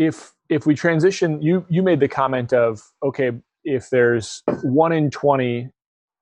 [0.00, 3.32] if if we transition, you you made the comment of okay,
[3.64, 5.68] if there's one in twenty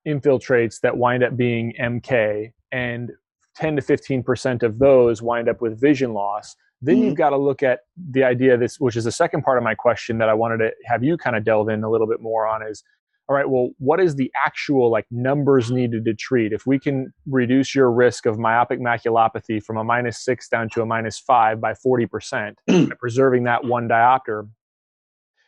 [0.06, 3.12] infiltrates that wind up being MK, and
[3.54, 7.06] 10 to 15 percent of those wind up with vision loss then mm-hmm.
[7.06, 7.80] you've got to look at
[8.10, 10.70] the idea this which is the second part of my question that i wanted to
[10.84, 12.84] have you kind of delve in a little bit more on is
[13.28, 16.52] all right well what is the actual like numbers needed to treat?
[16.52, 20.82] If we can reduce your risk of myopic maculopathy from a minus six down to
[20.82, 24.48] a minus five by 40% by preserving that one diopter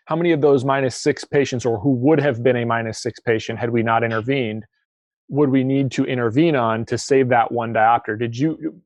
[0.06, 3.20] how many of those minus six patients or who would have been a minus six
[3.20, 4.64] patient had we not intervened
[5.30, 8.18] would we need to intervene on to save that one diopter?
[8.18, 8.82] Did you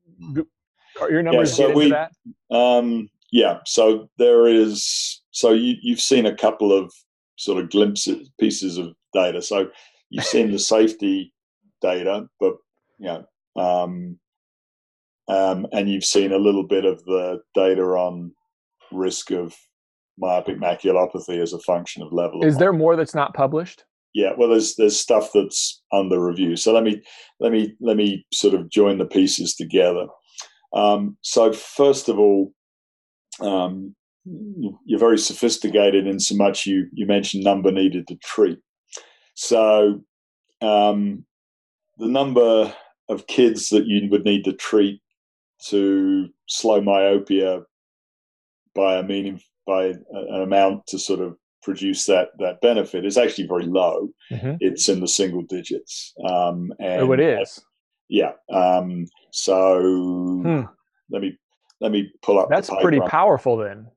[1.01, 2.11] are your numbers yeah, so we, that?
[2.51, 6.93] um, yeah so there is so you, you've seen a couple of
[7.35, 9.67] sort of glimpses pieces of data so
[10.09, 11.33] you've seen the safety
[11.81, 12.55] data but
[12.99, 13.25] you know
[13.57, 14.19] um,
[15.27, 18.31] um, and you've seen a little bit of the data on
[18.91, 19.55] risk of
[20.17, 22.43] myopic maculopathy as a function of level.
[22.43, 23.83] Is of there more that's not published?
[24.13, 26.55] Yeah, well, there's there's stuff that's under review.
[26.55, 27.01] So let me
[27.39, 30.05] let me let me sort of join the pieces together.
[30.73, 32.53] Um, so first of all,
[33.41, 33.95] um,
[34.25, 38.59] you're very sophisticated in so much you you mentioned number needed to treat.
[39.35, 40.01] So
[40.61, 41.25] um,
[41.97, 42.73] the number
[43.09, 45.01] of kids that you would need to treat
[45.67, 47.61] to slow myopia
[48.73, 53.47] by a meaning by an amount to sort of produce that that benefit is actually
[53.47, 54.09] very low.
[54.31, 54.55] Mm-hmm.
[54.59, 56.13] It's in the single digits.
[56.27, 57.63] Um, and oh, it is.
[58.09, 58.33] yeah.
[58.51, 60.61] Um, so hmm.
[61.09, 61.37] let me
[61.81, 62.49] let me pull up.
[62.49, 63.87] That's pretty powerful then.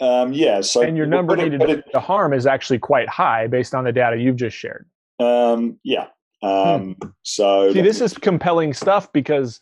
[0.00, 0.60] Um, yeah.
[0.60, 3.92] So and your number needed it, to harm is actually quite high based on the
[3.92, 4.86] data you've just shared.
[5.18, 6.06] Um, yeah.
[6.42, 7.08] Um, hmm.
[7.22, 9.60] So see, this is compelling stuff because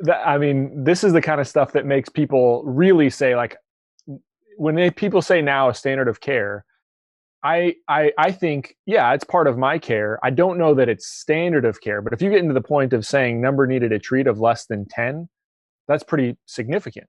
[0.00, 3.56] that, I mean, this is the kind of stuff that makes people really say, like,
[4.56, 6.64] when they, people say now a standard of care,
[7.42, 10.18] I, I I think yeah, it's part of my care.
[10.22, 12.94] I don't know that it's standard of care, but if you get into the point
[12.94, 15.28] of saying number needed to treat of less than ten,
[15.86, 17.06] that's pretty significant.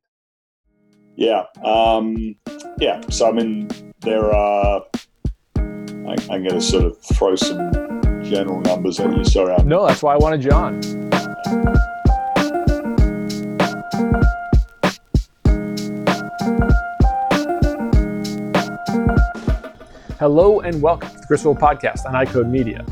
[1.18, 2.36] Yeah, um,
[2.78, 3.00] yeah.
[3.09, 3.70] So I mean,
[4.02, 4.84] there are.
[5.56, 7.72] I, I'm going to sort of throw some
[8.22, 9.24] general numbers at you.
[9.24, 9.56] Sorry.
[9.56, 10.81] I'm, no, that's why I wanted John.
[20.20, 22.86] Hello and welcome to the Chris Wolf Podcast on EyeCode Media.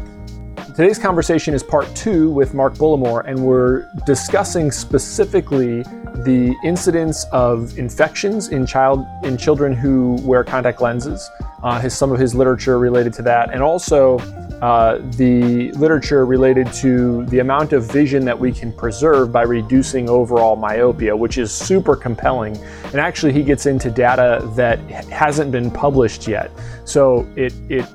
[0.75, 5.83] Today's conversation is part two with Mark Bullimore, and we're discussing specifically
[6.23, 11.29] the incidence of infections in child in children who wear contact lenses.
[11.61, 14.17] Uh, his, some of his literature related to that, and also
[14.63, 20.09] uh, the literature related to the amount of vision that we can preserve by reducing
[20.09, 22.57] overall myopia, which is super compelling.
[22.85, 24.79] And actually, he gets into data that
[25.11, 26.49] hasn't been published yet.
[26.83, 27.85] So it it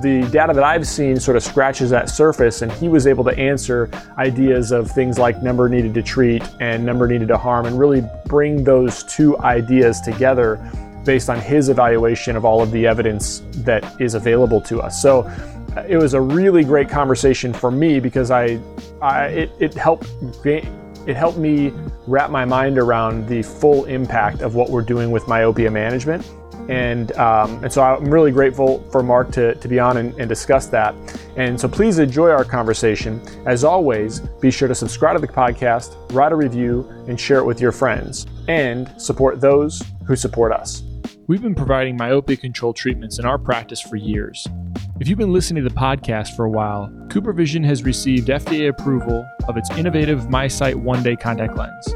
[0.00, 3.36] the data that I've seen sort of scratches that surface, and he was able to
[3.38, 7.78] answer ideas of things like number needed to treat and number needed to harm, and
[7.78, 10.56] really bring those two ideas together
[11.04, 15.02] based on his evaluation of all of the evidence that is available to us.
[15.02, 15.30] So
[15.88, 18.60] it was a really great conversation for me because I,
[19.00, 20.06] I it, it helped
[20.44, 21.72] it helped me
[22.06, 26.24] wrap my mind around the full impact of what we're doing with myopia management
[26.68, 30.28] and, um, and so I'm really grateful for Mark to, to be on and, and
[30.28, 30.94] discuss that.
[31.36, 33.20] And so please enjoy our conversation.
[33.46, 37.44] As always, be sure to subscribe to the podcast, write a review, and share it
[37.44, 40.82] with your friends, and support those who support us.
[41.28, 44.46] We've been providing myopia control treatments in our practice for years.
[45.00, 49.26] If you've been listening to the podcast for a while, CooperVision has received FDA approval
[49.48, 51.94] of its innovative MiSight one day contact lens.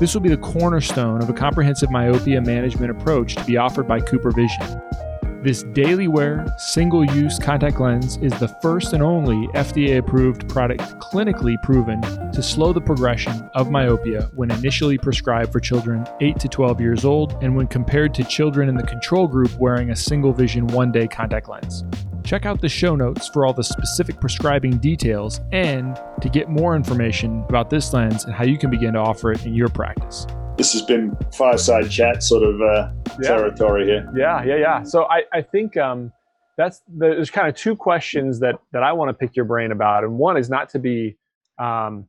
[0.00, 4.00] This will be the cornerstone of a comprehensive myopia management approach to be offered by
[4.00, 5.44] CooperVision.
[5.44, 10.80] This daily wear, single use contact lens is the first and only FDA approved product
[11.00, 12.00] clinically proven
[12.32, 17.04] to slow the progression of myopia when initially prescribed for children 8 to 12 years
[17.04, 20.90] old and when compared to children in the control group wearing a single vision one
[20.90, 21.84] day contact lens.
[22.24, 26.76] Check out the show notes for all the specific prescribing details and to get more
[26.76, 30.26] information about this lens and how you can begin to offer it in your practice.
[30.56, 32.90] This has been fireside chat sort of uh,
[33.20, 33.28] yeah.
[33.28, 34.12] territory here.
[34.14, 34.82] Yeah, yeah, yeah.
[34.82, 36.12] So I, I think um,
[36.56, 40.04] that's there's kind of two questions that that I want to pick your brain about,
[40.04, 41.16] and one is not to be
[41.58, 42.08] um,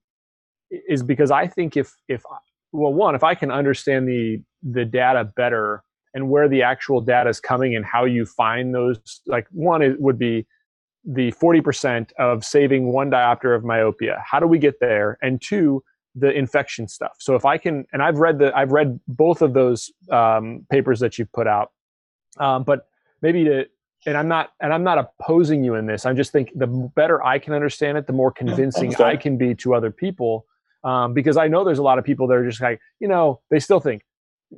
[0.69, 2.23] is because I think if if
[2.73, 7.29] well one if I can understand the the data better and where the actual data
[7.29, 10.45] is coming and how you find those like one it would be
[11.03, 15.83] the 40% of saving one diopter of myopia how do we get there and two
[16.15, 17.13] the infection stuff.
[17.19, 20.99] So if I can, and I've read the, I've read both of those um, papers
[20.99, 21.71] that you've put out,
[22.37, 22.87] um, but
[23.21, 23.65] maybe to,
[24.05, 26.05] and I'm not, and I'm not opposing you in this.
[26.05, 29.53] i'm just think the better I can understand it, the more convincing I can be
[29.55, 30.45] to other people,
[30.83, 33.39] um, because I know there's a lot of people that are just like, you know,
[33.51, 34.03] they still think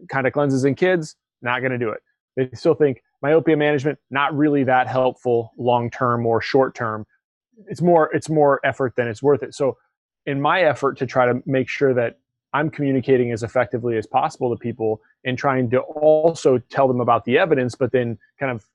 [0.09, 2.01] contact lenses in kids, not going to do it.
[2.36, 7.06] They still think myopia management not really that helpful long term or short term.
[7.68, 9.54] It's more, it's more effort than it's worth it.
[9.54, 9.78] So
[10.25, 12.18] in my effort to try to make sure that
[12.54, 17.25] I'm communicating as effectively as possible to people and trying to also tell them about
[17.25, 18.66] the evidence, but then kind of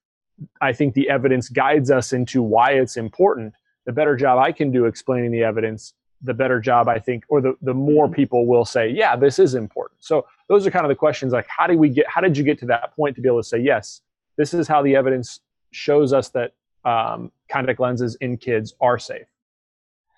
[0.60, 3.54] I think the evidence guides us into why it's important.
[3.86, 7.40] The better job I can do explaining the evidence, the better job I think, or
[7.40, 8.14] the, the more mm-hmm.
[8.14, 10.02] people will say, yeah, this is important.
[10.02, 12.44] So those are kind of the questions like how do we get how did you
[12.44, 14.00] get to that point to be able to say, yes,
[14.36, 16.52] this is how the evidence shows us that
[16.84, 19.26] um, contact lenses in kids are safe.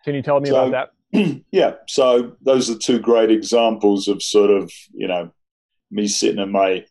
[0.04, 1.42] Can you tell me so, about that?
[1.50, 5.32] yeah, so those are two great examples of sort of you know
[5.90, 6.84] me sitting at my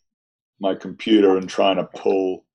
[0.60, 2.46] my computer and trying to pull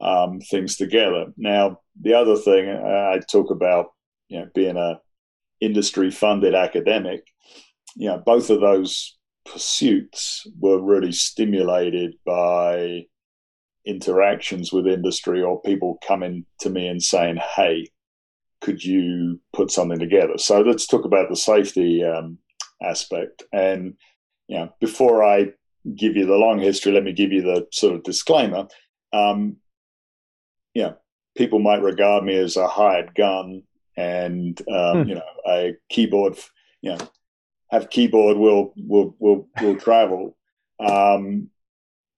[0.00, 1.32] um, things together.
[1.36, 3.92] Now, the other thing uh, I talk about,
[4.28, 5.00] you know, being a
[5.64, 7.26] industry funded academic,
[7.96, 13.02] you know, both of those pursuits were really stimulated by
[13.86, 17.88] interactions with industry or people coming to me and saying, "Hey,
[18.60, 20.38] could you put something together?
[20.38, 22.38] So let's talk about the safety um,
[22.82, 23.42] aspect.
[23.52, 23.94] And
[24.48, 25.48] you know, before I
[25.94, 28.66] give you the long history, let me give you the sort of disclaimer.
[29.12, 29.56] Um,
[30.72, 30.96] you know,
[31.36, 33.62] people might regard me as a hired gun
[33.96, 35.08] and um, hmm.
[35.08, 36.38] you know a keyboard.
[36.82, 37.08] You know,
[37.70, 40.36] have keyboard will will will will travel.
[40.80, 41.50] Um,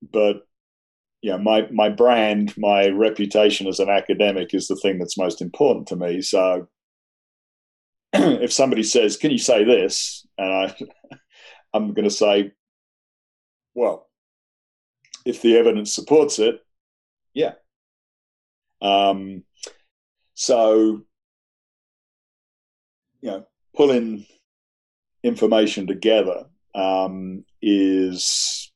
[0.03, 0.47] but
[1.23, 5.43] you know, my my brand, my reputation as an academic is the thing that's most
[5.43, 6.23] important to me.
[6.23, 6.69] So
[8.13, 10.77] if somebody says, "Can you say this?" and I,
[11.75, 12.53] I'm going to say,
[13.75, 14.09] "Well,
[15.25, 16.61] if the evidence supports it,
[17.35, 17.55] yeah."
[18.81, 19.43] Um,
[20.35, 21.03] so,
[23.21, 24.27] you know, pulling
[25.23, 28.73] information together um, is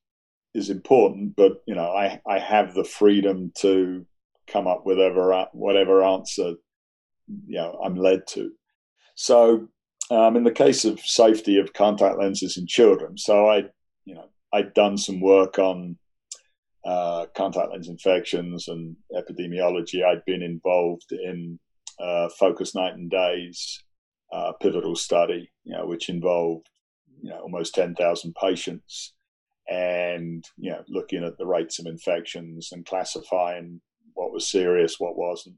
[0.52, 4.06] is important, but you know, I I have the freedom to
[4.46, 6.54] come up with whatever whatever answer
[7.46, 8.52] you know I'm led to.
[9.14, 9.68] So,
[10.10, 13.64] um, in the case of safety of contact lenses in children, so I
[14.04, 15.96] you know I'd done some work on
[16.84, 20.04] uh, contact lens infections and epidemiology.
[20.04, 21.58] I'd been involved in
[22.00, 23.82] uh, Focus Night and Days
[24.32, 26.68] uh, pivotal study, you know, which involved
[27.22, 29.14] you know almost ten thousand patients
[29.68, 33.80] and you know looking at the rates of infections and classifying
[34.14, 35.56] what was serious, what wasn't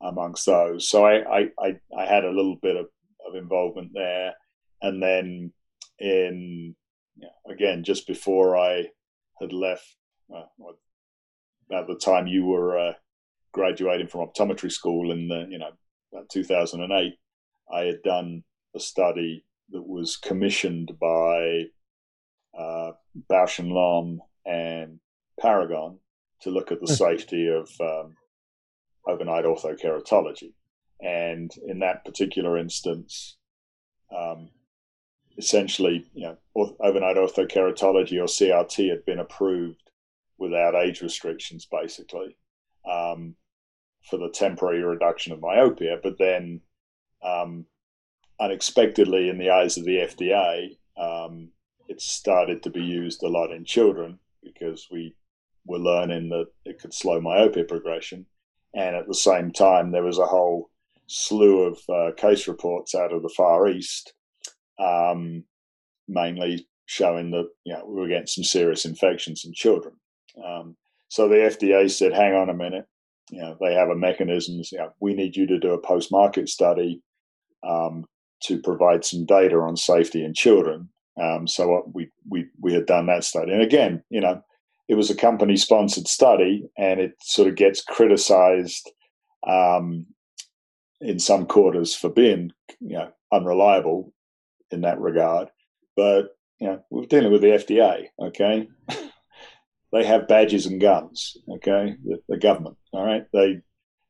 [0.00, 0.88] amongst those.
[0.88, 2.86] So I I, I, I had a little bit of,
[3.28, 4.32] of involvement there,
[4.80, 5.52] and then
[5.98, 6.74] in
[7.48, 8.86] again just before I
[9.40, 9.96] had left,
[10.34, 10.44] uh,
[11.68, 12.92] about the time you were uh,
[13.52, 15.70] graduating from optometry school in the you know
[16.12, 17.14] about 2008,
[17.72, 21.64] I had done a study that was commissioned by
[22.58, 22.92] uh,
[23.30, 25.00] Bausch and Lomb and
[25.40, 25.98] Paragon
[26.42, 26.92] to look at the hmm.
[26.92, 28.14] safety of um,
[29.06, 30.52] overnight orthokeratology.
[31.00, 33.36] And in that particular instance,
[34.16, 34.50] um,
[35.36, 39.90] essentially, you know, overnight orthokeratology or CRT had been approved
[40.38, 42.36] without age restrictions, basically,
[42.88, 43.34] um,
[44.08, 45.98] for the temporary reduction of myopia.
[46.02, 46.60] But then,
[47.24, 47.66] um,
[48.42, 51.50] unexpectedly, in the eyes of the FDA, um,
[51.88, 55.14] it started to be used a lot in children because we
[55.64, 58.26] were learning that it could slow myopia progression.
[58.74, 60.70] And at the same time, there was a whole
[61.06, 64.14] slew of uh, case reports out of the Far East,
[64.78, 65.44] um,
[66.08, 69.94] mainly showing that you know we were getting some serious infections in children.
[70.44, 70.76] Um,
[71.08, 72.86] so the FDA said, "Hang on a minute,
[73.30, 74.62] you know they have a mechanism.
[74.72, 77.02] You know, we need you to do a post-market study
[77.62, 78.06] um,
[78.44, 80.88] to provide some data on safety in children."
[81.20, 83.52] Um, so we, we, we had done that study.
[83.52, 84.42] And again, you know,
[84.88, 88.90] it was a company sponsored study and it sort of gets criticized
[89.46, 90.06] um,
[91.00, 94.12] in some quarters for being, you know, unreliable
[94.70, 95.48] in that regard.
[95.96, 98.68] But, you know, we're dealing with the FDA, okay?
[99.92, 101.96] they have badges and guns, okay?
[102.04, 103.26] The, the government, all right?
[103.32, 103.60] They,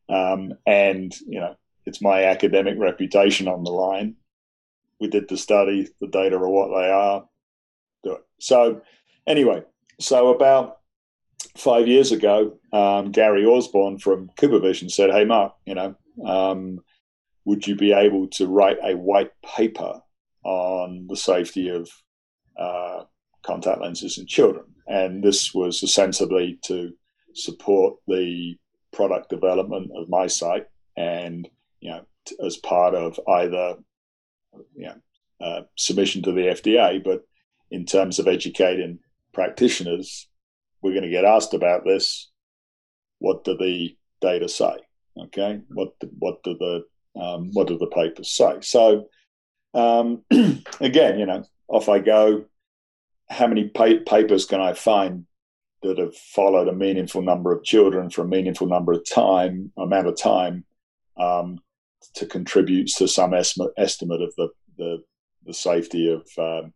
[0.09, 4.17] um, and, you know, it's my academic reputation on the line
[5.03, 7.25] we did the study, the data are what they are.
[8.05, 8.23] Do it.
[8.41, 8.81] So,
[9.27, 9.65] anyway,
[10.01, 10.79] so about
[11.57, 15.95] five years ago, um, Gary Orsborn from CooperVision said, "Hey, Mark, you know,
[16.25, 16.81] um,
[17.45, 20.01] would you be able to write a white paper
[20.45, 21.89] on the safety of
[22.59, 23.05] uh,
[23.43, 24.65] contact lenses in children.
[24.87, 26.93] And this was ostensibly to
[27.35, 28.57] support the
[28.93, 30.67] product development of MiSight
[30.97, 31.49] and,
[31.81, 33.77] you know, t- as part of either,
[34.75, 34.97] you know,
[35.41, 37.23] uh, submission to the FDA, but
[37.71, 38.99] in terms of educating
[39.33, 40.29] practitioners,
[40.83, 42.31] we're going to get asked about this.
[43.19, 44.77] What do the data say?
[45.19, 46.85] Okay, what do, what do the
[47.21, 48.59] um, what do the papers say?
[48.61, 49.09] So
[49.75, 50.23] um,
[50.81, 52.45] again, you know, off I go.
[53.31, 55.27] How many pa- papers can I find
[55.83, 60.07] that have followed a meaningful number of children for a meaningful number of time amount
[60.07, 60.65] of time
[61.17, 61.59] um,
[62.15, 65.03] to contribute to some estimate, estimate of the, the,
[65.47, 66.73] the safety of um,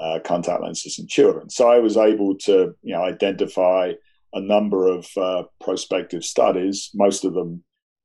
[0.00, 1.50] uh, contact lenses in children.
[1.50, 3.92] So I was able to you know identify
[4.32, 7.64] a number of uh, prospective studies, most of them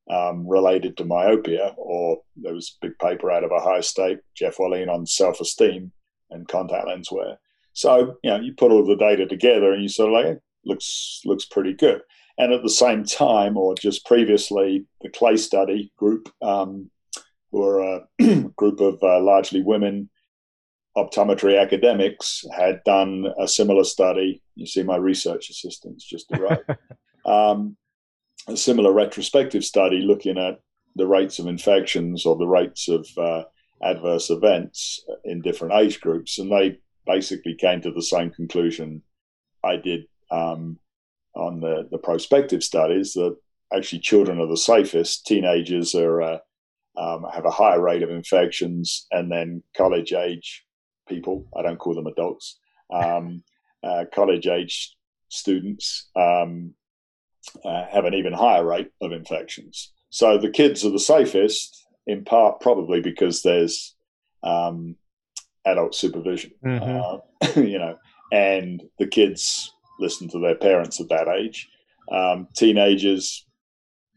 [0.10, 4.58] um, related to myopia, or there was a big paper out of Ohio State, Jeff
[4.58, 5.92] Walline on self-esteem
[6.32, 7.38] and contact lens wear.
[7.74, 11.22] So you know, you put all the data together, and you sort of like, looks
[11.26, 12.02] looks pretty good.
[12.38, 16.90] And at the same time, or just previously, the Clay Study group, um,
[17.52, 17.82] who are
[18.20, 20.10] a group of uh, largely women
[20.98, 24.42] optometry academics, had done a similar study.
[24.56, 26.63] You see, my research assistants just arrived.
[27.25, 27.78] um,
[28.48, 30.60] a similar retrospective study looking at
[30.96, 33.44] the rates of infections or the rates of uh,
[33.82, 39.02] adverse events in different age groups, and they basically came to the same conclusion
[39.63, 40.80] I did um,
[41.36, 43.36] on the, the prospective studies that
[43.75, 46.38] actually children are the safest, teenagers are uh,
[46.96, 50.63] um, have a higher rate of infections, and then college age
[51.08, 52.60] people, I don't call them adults,
[52.94, 53.44] um,
[53.84, 54.96] uh, college age
[55.30, 56.74] students um,
[57.66, 59.92] uh, have an even higher rate of infections.
[60.10, 63.96] So the kids are the safest, in part probably because there's
[64.44, 64.96] um,
[65.66, 67.60] adult supervision, mm-hmm.
[67.60, 67.98] uh, you know,
[68.32, 71.70] and the kids listen to their parents at that age.
[72.12, 73.46] Um, teenagers,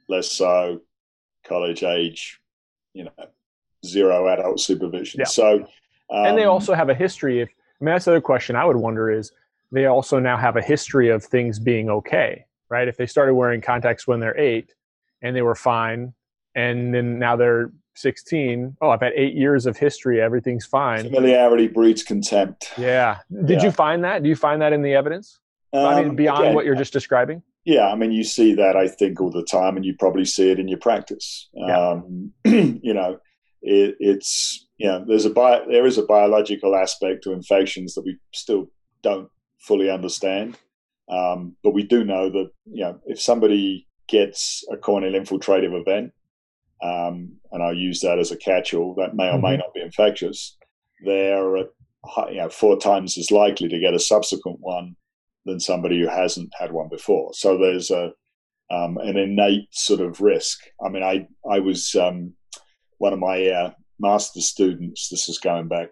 [0.09, 0.81] less so.
[1.45, 2.41] College age,
[2.93, 3.13] you know,
[3.85, 5.21] zero adult supervision.
[5.21, 5.27] Yeah.
[5.27, 5.61] So,
[6.11, 7.41] um, and they also have a history.
[7.41, 7.49] If
[7.81, 9.31] I mean, that's the other question I would wonder is
[9.71, 12.89] they also now have a history of things being okay right?
[12.89, 14.75] If they started wearing contacts when they're eight
[15.23, 16.15] and they were fine,
[16.55, 21.05] and then now they're 16, oh, I've had eight years of history, everything's fine.
[21.05, 22.73] Familiarity breeds contempt.
[22.77, 23.19] Yeah.
[23.31, 23.65] Did yeah.
[23.65, 24.23] you find that?
[24.23, 25.39] Do you find that in the evidence?
[25.77, 27.43] Um, I mean, um, beyond again, what you're just describing?
[27.65, 30.51] Yeah, I mean, you see that I think all the time, and you probably see
[30.51, 31.49] it in your practice.
[31.53, 31.77] Yeah.
[31.77, 33.19] Um, you know,
[33.63, 38.05] it, it's you know, there's a bio, there is a biological aspect to infections that
[38.05, 38.71] we still
[39.03, 39.29] don't
[39.61, 40.57] fully understand.
[41.09, 46.13] Um, but we do know that you know if somebody gets a corneal infiltrative event,
[46.83, 49.43] um, and I'll use that as a catch-all, that may or mm-hmm.
[49.43, 50.57] may not be infectious.
[51.05, 54.97] They're you know, four times as likely to get a subsequent one
[55.47, 57.33] than somebody who hasn't had one before.
[57.35, 58.13] So there's a
[58.71, 60.59] um, an innate sort of risk.
[60.85, 62.35] I mean, I I was um,
[62.99, 65.09] one of my uh, master students.
[65.09, 65.89] This is going back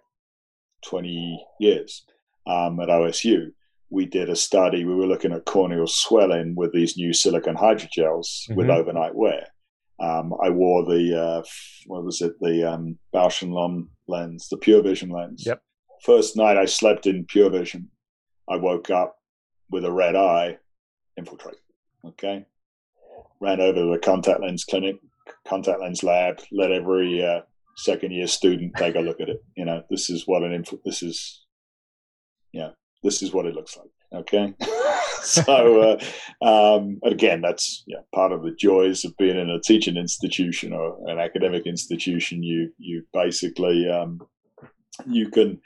[0.83, 2.05] twenty years
[2.47, 3.53] um, at OSU
[3.95, 4.85] we did a study.
[4.85, 8.57] We were looking at corneal swelling with these new silicone hydrogels mm-hmm.
[8.57, 9.47] with overnight wear.
[10.01, 11.43] Um, I wore the uh,
[11.87, 12.35] what was it?
[12.41, 15.45] The um, Bausch and Lomb lens, the PureVision lens.
[15.47, 15.63] Yep.
[16.03, 17.87] First night I slept in PureVision,
[18.49, 19.17] I woke up
[19.75, 20.57] with a red eye,
[21.17, 21.57] infiltrate.
[22.07, 22.47] Okay,
[23.41, 25.01] ran over to the contact lens clinic,
[25.49, 26.41] contact lens lab.
[26.53, 27.41] Let every uh,
[27.77, 29.43] second year student take a look at it.
[29.57, 30.79] You know, this is what an info.
[30.85, 31.45] This is,
[32.53, 32.71] yeah,
[33.03, 33.89] this is what it looks like.
[34.23, 34.55] Okay.
[35.23, 35.99] so,
[36.41, 40.73] uh, um, again, that's yeah, part of the joys of being in a teaching institution
[40.73, 42.45] or an academic institution.
[42.45, 44.21] You, you basically, um,
[45.05, 45.61] you can,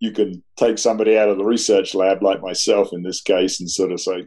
[0.00, 3.70] you can take somebody out of the research lab, like myself in this case, and
[3.70, 4.26] sort of say,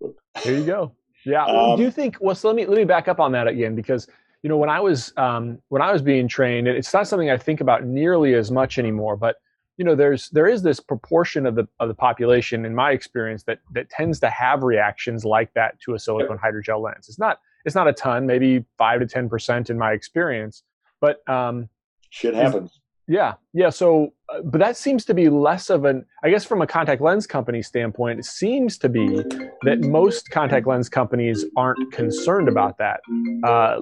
[0.00, 0.16] Look.
[0.38, 0.92] "Here you go."
[1.26, 1.44] Yeah.
[1.44, 2.16] Um, do you think?
[2.20, 4.06] Well, so let me let me back up on that again because
[4.42, 7.36] you know when I was um, when I was being trained, it's not something I
[7.36, 9.36] think about nearly as much anymore, but
[9.78, 13.44] you know there's there is this proportion of the of the population in my experience
[13.44, 17.38] that that tends to have reactions like that to a silicone hydrogel lens it's not
[17.64, 20.64] it's not a ton maybe 5 to 10 percent in my experience
[21.00, 21.68] but um
[22.10, 24.12] shit happens yeah yeah so
[24.44, 27.62] but that seems to be less of an i guess from a contact lens company
[27.62, 29.22] standpoint it seems to be
[29.62, 33.00] that most contact lens companies aren't concerned about that
[33.44, 33.80] uh,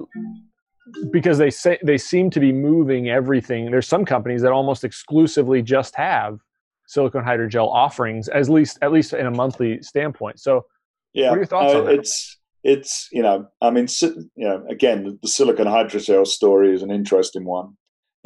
[1.11, 3.71] because they say they seem to be moving everything.
[3.71, 6.39] There's some companies that almost exclusively just have
[6.87, 10.39] silicone hydrogel offerings, at least at least in a monthly standpoint.
[10.39, 10.65] So,
[11.13, 11.95] yeah, what are your thoughts uh, on that?
[11.95, 16.91] It's it's you know, I mean, you know, again, the silicone hydrogel story is an
[16.91, 17.75] interesting one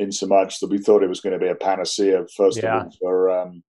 [0.01, 2.81] in so much that we thought it was going to be a panacea, first yeah.
[2.81, 3.63] of all, for um,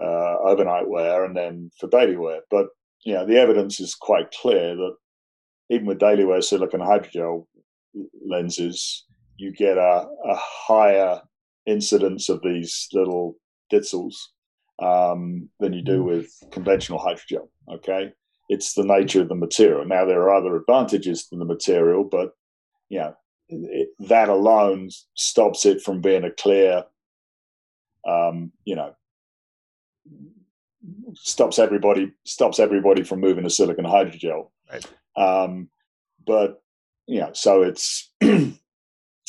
[0.00, 2.40] uh, overnight wear and then for daily wear.
[2.50, 2.66] But
[3.04, 4.94] you know, the evidence is quite clear that
[5.70, 7.46] even with daily wear silicone hydrogel
[8.26, 11.20] lenses, you get a, a higher
[11.64, 13.36] incidence of these little
[13.72, 14.16] ditzels
[14.82, 16.04] um, than you do mm.
[16.04, 17.48] with conventional hydrogel.
[17.72, 18.12] Okay,
[18.50, 19.86] it's the nature of the material.
[19.86, 22.32] Now there are other advantages to the material, but
[22.90, 23.14] you know
[23.52, 26.84] it, that alone stops it from being a clear,
[28.06, 28.94] um, you know,
[31.14, 34.48] stops everybody stops everybody from moving to silicon hydrogel.
[34.70, 34.86] Right.
[35.16, 35.68] Um,
[36.26, 36.62] but
[37.06, 38.56] you know, so it's there,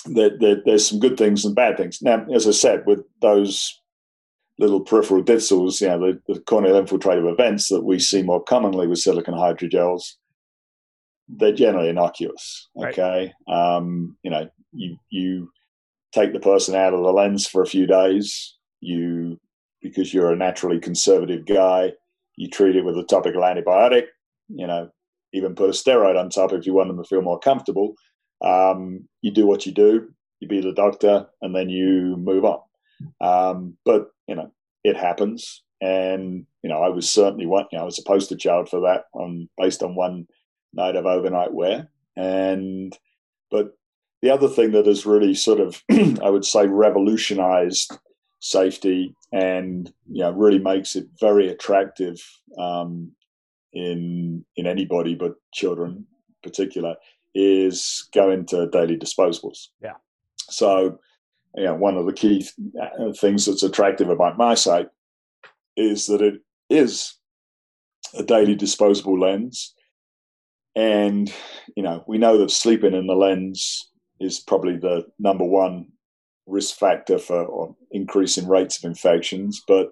[0.06, 2.01] there, there's some good things and bad things.
[2.01, 3.80] Now, as I said, with those
[4.60, 8.88] little peripheral ditzels, you know, the, the corneal infiltrative events that we see more commonly
[8.88, 10.13] with silicon hydrogels,
[11.27, 12.70] they're generally innocuous.
[12.77, 13.75] Okay, right.
[13.75, 15.50] um, you know, you you
[16.13, 18.56] take the person out of the lens for a few days.
[18.82, 19.39] You
[19.82, 21.92] because you're a naturally conservative guy,
[22.38, 24.06] you treat it with a topical antibiotic.
[24.50, 24.89] You know,
[25.34, 27.96] even put a steroid on top if you want them to feel more comfortable.
[28.44, 30.10] Um, you do what you do.
[30.39, 32.60] You be the doctor, and then you move on.
[33.22, 34.51] Um, but you know,
[34.84, 37.65] it happens, and you know, I was certainly one.
[37.72, 40.27] You know, I was a poster child for that on based on one
[40.74, 41.89] night of overnight wear.
[42.15, 42.98] And
[43.51, 43.77] but
[44.22, 45.84] the other thing that has really sort of,
[46.22, 47.98] I would say, revolutionized
[48.39, 52.22] safety and you know really makes it very attractive
[52.58, 53.12] um,
[53.72, 56.96] in in anybody but children in particular
[57.34, 59.68] is going to daily disposables.
[59.82, 59.96] Yeah.
[60.38, 61.00] So,
[61.56, 64.89] you know, one of the key th- things that's attractive about MiSight
[65.75, 67.15] is that it is
[68.13, 69.74] a daily disposable lens
[70.75, 71.34] and,
[71.75, 75.88] you know, we know that sleeping in the lens is probably the number one
[76.48, 79.92] risk factor for increasing rates of infections, but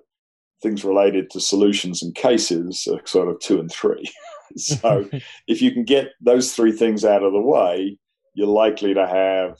[0.61, 4.09] things related to solutions and cases are sort of two and three.
[4.57, 5.07] so
[5.47, 7.97] if you can get those three things out of the way,
[8.33, 9.57] you're likely to have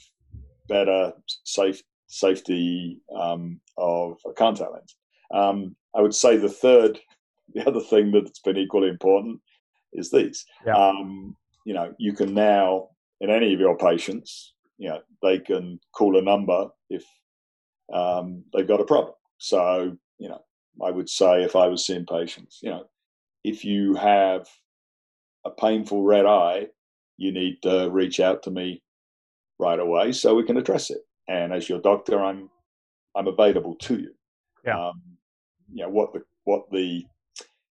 [0.68, 4.96] better safe, safety um, of a contact lens.
[5.34, 7.00] Um, I would say the third,
[7.54, 9.40] the other thing that's been equally important
[9.94, 10.46] is these.
[10.66, 10.76] Yeah.
[10.76, 15.80] Um, you know, you can now, in any of your patients, you know, they can
[15.94, 17.06] call a number if
[17.94, 19.14] um, they've got a problem.
[19.38, 20.42] So, you know,
[20.84, 22.86] I would say if I was seeing patients, you know,
[23.44, 24.48] if you have
[25.46, 26.68] a painful red eye,
[27.18, 28.82] you need to reach out to me
[29.60, 31.02] right away so we can address it.
[31.28, 32.50] And as your doctor, I'm
[33.16, 34.12] I'm available to you.
[34.66, 34.88] Yeah.
[34.88, 35.02] Um,
[35.72, 37.06] you know what the what the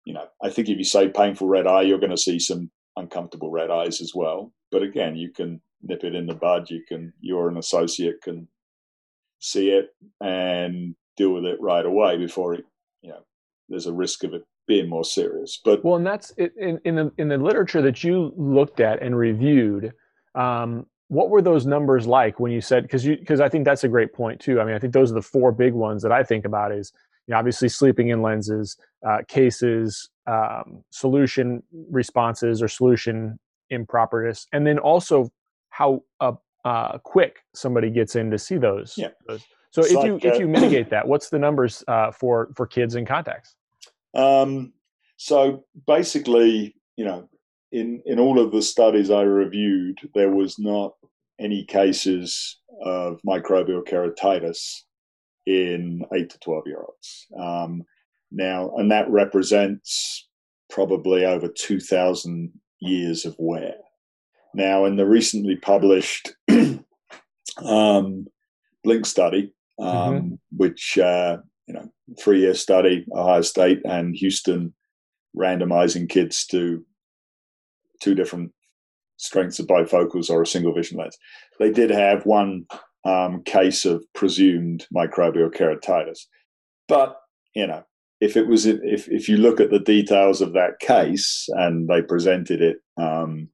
[0.04, 2.70] you know, I think if you say painful red eye, you're going to see some
[2.96, 4.52] uncomfortable red eyes as well.
[4.70, 6.70] But again, you can nip it in the bud.
[6.70, 8.48] You can, you're an associate, can
[9.40, 12.64] see it and deal with it right away before it,
[13.02, 13.20] you know,
[13.68, 15.60] there's a risk of it being more serious.
[15.64, 19.16] But well, and that's in, in the in the literature that you looked at and
[19.16, 19.92] reviewed.
[20.34, 23.82] Um, what were those numbers like when you said because you because I think that's
[23.82, 24.60] a great point too.
[24.60, 26.92] I mean, I think those are the four big ones that I think about is
[27.30, 33.38] you know, obviously sleeping in lenses, uh, cases, um, solution responses or solution
[33.72, 35.30] improperness, and then also
[35.68, 36.32] how uh,
[36.64, 38.94] uh, quick somebody gets in to see those.
[38.96, 39.10] Yeah.
[39.28, 39.44] Those.
[39.70, 42.66] So it's if like, you if you mitigate that, what's the numbers uh, for for
[42.66, 43.54] kids in contacts?
[44.12, 44.72] Um,
[45.16, 47.28] so basically, you know,
[47.70, 50.94] in in all of the studies I reviewed, there was not
[51.38, 54.82] any cases of microbial keratitis
[55.50, 57.26] in eight to 12 year olds.
[57.38, 57.82] Um,
[58.30, 60.28] now, and that represents
[60.70, 63.74] probably over 2,000 years of wear.
[64.54, 66.32] Now, in the recently published
[67.64, 68.26] um,
[68.84, 70.34] Blink study, um, mm-hmm.
[70.56, 74.74] which, uh, you know, three year study, Ohio State and Houston
[75.36, 76.84] randomizing kids to
[78.00, 78.52] two different
[79.16, 81.16] strengths of bifocals or a single vision lens.
[81.58, 82.66] They did have one
[83.04, 86.20] um, case of presumed microbial keratitis.
[86.88, 87.16] But
[87.54, 87.84] you know,
[88.20, 92.02] if it was if if you look at the details of that case and they
[92.02, 93.48] presented it um,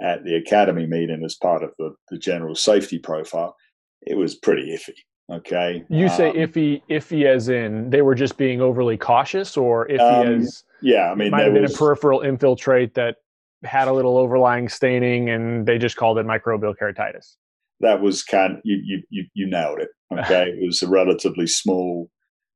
[0.00, 3.56] at the academy meeting as part of the, the general safety profile,
[4.02, 4.94] it was pretty iffy.
[5.32, 5.82] Okay.
[5.88, 10.26] You say um, iffy, iffy as in they were just being overly cautious, or iffy
[10.26, 13.16] um, as yeah, I mean, might have been was, a peripheral infiltrate that
[13.62, 17.36] had a little overlying staining, and they just called it microbial keratitis
[17.80, 18.60] that was kind.
[18.64, 19.88] You you you, you nailed it.
[20.12, 22.08] Okay, it was a relatively small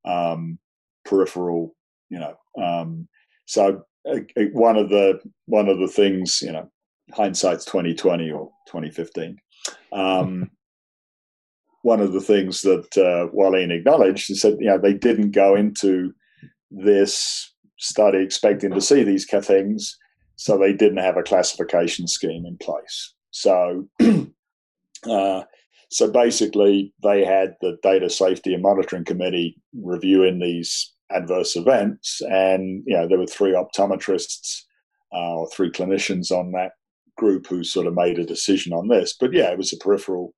[0.04, 0.61] um,
[1.04, 1.74] peripheral.
[2.09, 3.09] You know, um,
[3.46, 4.20] so uh,
[4.52, 6.70] one of the one of the things you know,
[7.12, 9.38] hindsight's twenty twenty or twenty fifteen.
[9.92, 10.50] Um,
[11.83, 15.54] one of the things that uh, Walline acknowledged, he said, you know, they didn't go
[15.54, 16.12] into
[16.70, 19.96] this study expecting to see these things,
[20.37, 23.14] so they didn't have a classification scheme in place.
[23.31, 23.88] So,
[25.04, 25.42] uh,
[25.90, 32.82] so basically, they had the Data Safety and Monitoring Committee reviewing these adverse events, and
[32.87, 34.62] you know there were three optometrists
[35.12, 36.72] uh, or three clinicians on that
[37.16, 39.14] group who sort of made a decision on this.
[39.18, 40.34] But yeah, it was a peripheral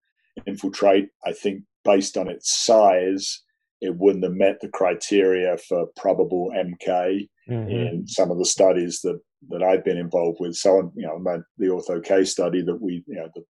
[0.46, 1.09] infiltrate.
[1.27, 3.42] I think based on its size,
[3.81, 7.70] it wouldn't have met the criteria for probable MK mm-hmm.
[7.70, 10.55] in some of the studies that that I've been involved with.
[10.55, 13.42] So you know, the ortho case study that we you know the,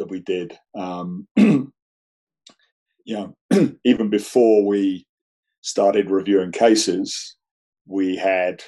[0.00, 0.58] that we did.
[0.74, 1.72] Um, you
[3.06, 3.36] know,
[3.84, 5.06] even before we
[5.60, 7.36] started reviewing cases,
[7.86, 8.62] we had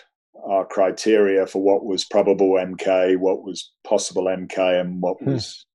[0.47, 5.33] our criteria for what was probable MK, what was possible MK, and what hmm.
[5.33, 5.66] was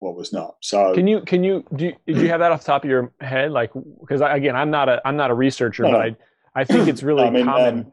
[0.00, 0.54] what was not.
[0.62, 2.90] So can you can you do you, do you have that off the top of
[2.90, 3.50] your head?
[3.50, 6.16] Like because again, I'm not a I'm not a researcher, no, but I
[6.54, 7.78] I think it's really I mean, common.
[7.78, 7.92] Um,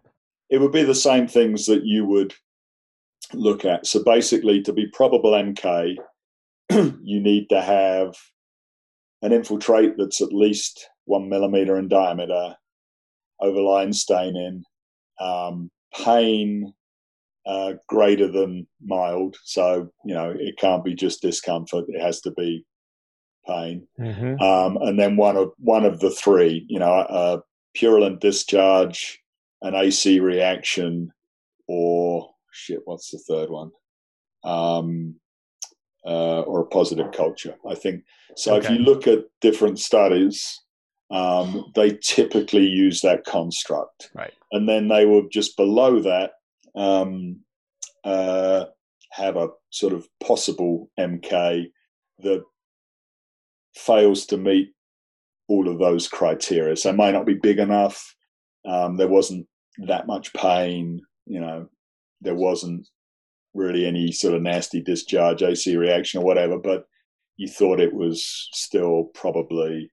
[0.49, 2.33] it would be the same things that you would
[3.33, 3.87] look at.
[3.87, 5.97] So basically, to be probable MK,
[7.03, 8.15] you need to have
[9.21, 12.55] an infiltrate that's at least one millimeter in diameter,
[13.39, 14.63] overlying staining,
[15.19, 16.73] um, pain
[17.45, 19.37] uh, greater than mild.
[19.43, 22.65] So you know it can't be just discomfort; it has to be
[23.47, 23.87] pain.
[23.99, 24.41] Mm-hmm.
[24.41, 27.41] Um, and then one of one of the three, you know, a
[27.75, 29.19] purulent discharge,
[29.61, 31.11] an AC reaction,
[31.67, 33.71] or shit, what's the third one?
[34.43, 35.15] Um,
[36.05, 37.55] uh, or a positive culture.
[37.69, 38.03] I think
[38.35, 38.55] so.
[38.55, 38.65] Okay.
[38.65, 40.59] If you look at different studies,
[41.11, 44.33] um, they typically use that construct, right?
[44.51, 46.31] And then they will just below that
[46.75, 47.39] um,
[48.03, 48.65] uh,
[49.11, 51.65] have a sort of possible MK
[52.19, 52.43] that
[53.75, 54.69] fails to meet
[55.47, 56.75] all of those criteria.
[56.75, 58.15] So it may not be big enough.
[58.65, 59.47] Um, there wasn't
[59.79, 61.01] that much pain.
[61.25, 61.69] You know,
[62.21, 62.87] there wasn't
[63.53, 66.57] really any sort of nasty discharge, AC reaction, or whatever.
[66.57, 66.85] But
[67.37, 69.91] you thought it was still probably,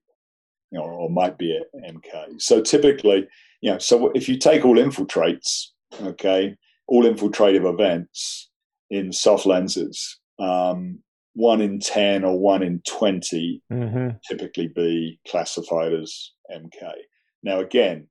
[0.70, 2.40] you know, or might be an MK.
[2.40, 3.26] So typically,
[3.60, 5.68] you know, so if you take all infiltrates,
[6.02, 8.50] okay, all infiltrative events
[8.90, 11.00] in soft lenses, um,
[11.34, 14.08] one in 10 or one in 20 mm-hmm.
[14.28, 16.92] typically be classified as MK.
[17.42, 18.08] Now, again,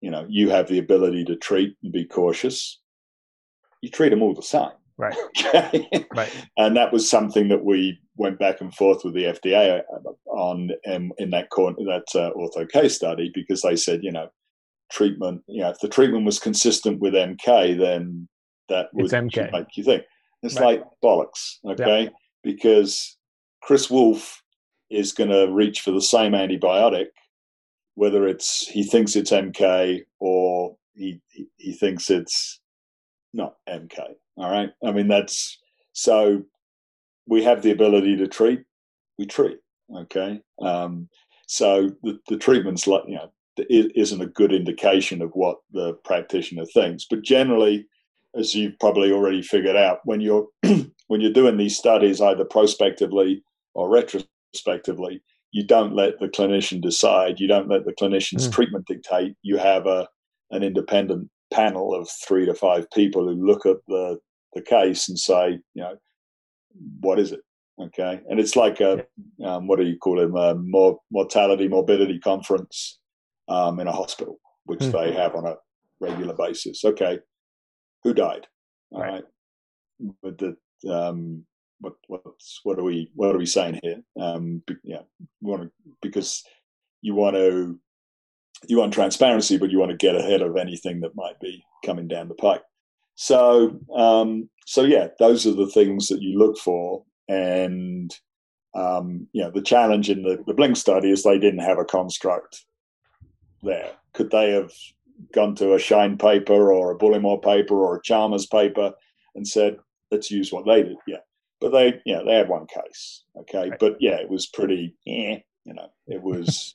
[0.00, 2.80] you know, you have the ability to treat and be cautious.
[3.82, 4.70] You treat them all the same.
[4.96, 5.16] Right.
[5.54, 5.86] Okay.
[6.14, 6.32] right.
[6.56, 9.82] And that was something that we went back and forth with the FDA
[10.26, 14.28] on in, in that court, that uh, ortho case study because they said, you know,
[14.90, 18.28] treatment, you know, if the treatment was consistent with MK, then
[18.68, 20.04] that would make you think.
[20.42, 20.80] It's right.
[20.80, 22.10] like bollocks, okay?
[22.42, 23.16] Because
[23.62, 24.42] Chris Wolf
[24.90, 27.06] is going to reach for the same antibiotic,
[27.94, 31.20] whether it's he thinks it's MK or he
[31.56, 32.60] he thinks it's
[33.32, 33.98] not MK.
[34.36, 35.58] All right, I mean that's
[35.92, 36.42] so
[37.26, 38.62] we have the ability to treat,
[39.18, 39.58] we treat.
[39.94, 41.08] Okay, um,
[41.46, 46.64] so the the treatment's like you know isn't a good indication of what the practitioner
[46.64, 47.04] thinks.
[47.08, 47.86] But generally,
[48.34, 53.42] as you've probably already figured out, when you're when you're doing these studies either prospectively
[53.74, 57.38] or retrospectively, you don't let the clinician decide.
[57.38, 58.52] You don't let the clinician's mm.
[58.52, 59.36] treatment dictate.
[59.42, 60.08] You have a
[60.50, 64.18] an independent panel of three to five people who look at the
[64.54, 65.96] the case and say, you know,
[67.00, 67.40] what is it?
[67.80, 69.06] Okay, and it's like a
[69.44, 70.30] um, what do you call it?
[70.36, 72.98] A more mortality morbidity conference
[73.48, 74.96] um, in a hospital, which mm-hmm.
[74.96, 75.56] they have on a
[76.00, 76.84] regular basis.
[76.84, 77.18] Okay,
[78.04, 78.46] who died?
[78.90, 79.12] All right.
[79.12, 80.12] right.
[80.22, 80.56] But the
[80.92, 81.44] um,
[81.80, 84.02] what what's what are we what are we saying here?
[84.20, 85.02] Um, yeah,
[85.40, 86.44] want to, because
[87.00, 87.78] you want to
[88.68, 92.08] you want transparency, but you want to get ahead of anything that might be coming
[92.08, 92.62] down the pipe.
[93.14, 98.14] So um, so yeah, those are the things that you look for, and
[98.74, 101.84] um, you know the challenge in the, the Blink study is they didn't have a
[101.84, 102.64] construct
[103.62, 103.92] there?
[104.14, 104.72] Could they have
[105.32, 108.92] gone to a Schein paper or a Bullimore paper or a Chalmers paper
[109.34, 109.76] and said,
[110.10, 110.96] let's use what they did?
[111.06, 111.18] Yeah.
[111.60, 113.24] But they, you know, they had one case.
[113.36, 113.70] Okay.
[113.70, 113.78] Right.
[113.78, 116.74] But yeah, it was pretty, eh, you know, it was,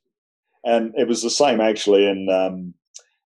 [0.64, 2.74] and it was the same actually in, um,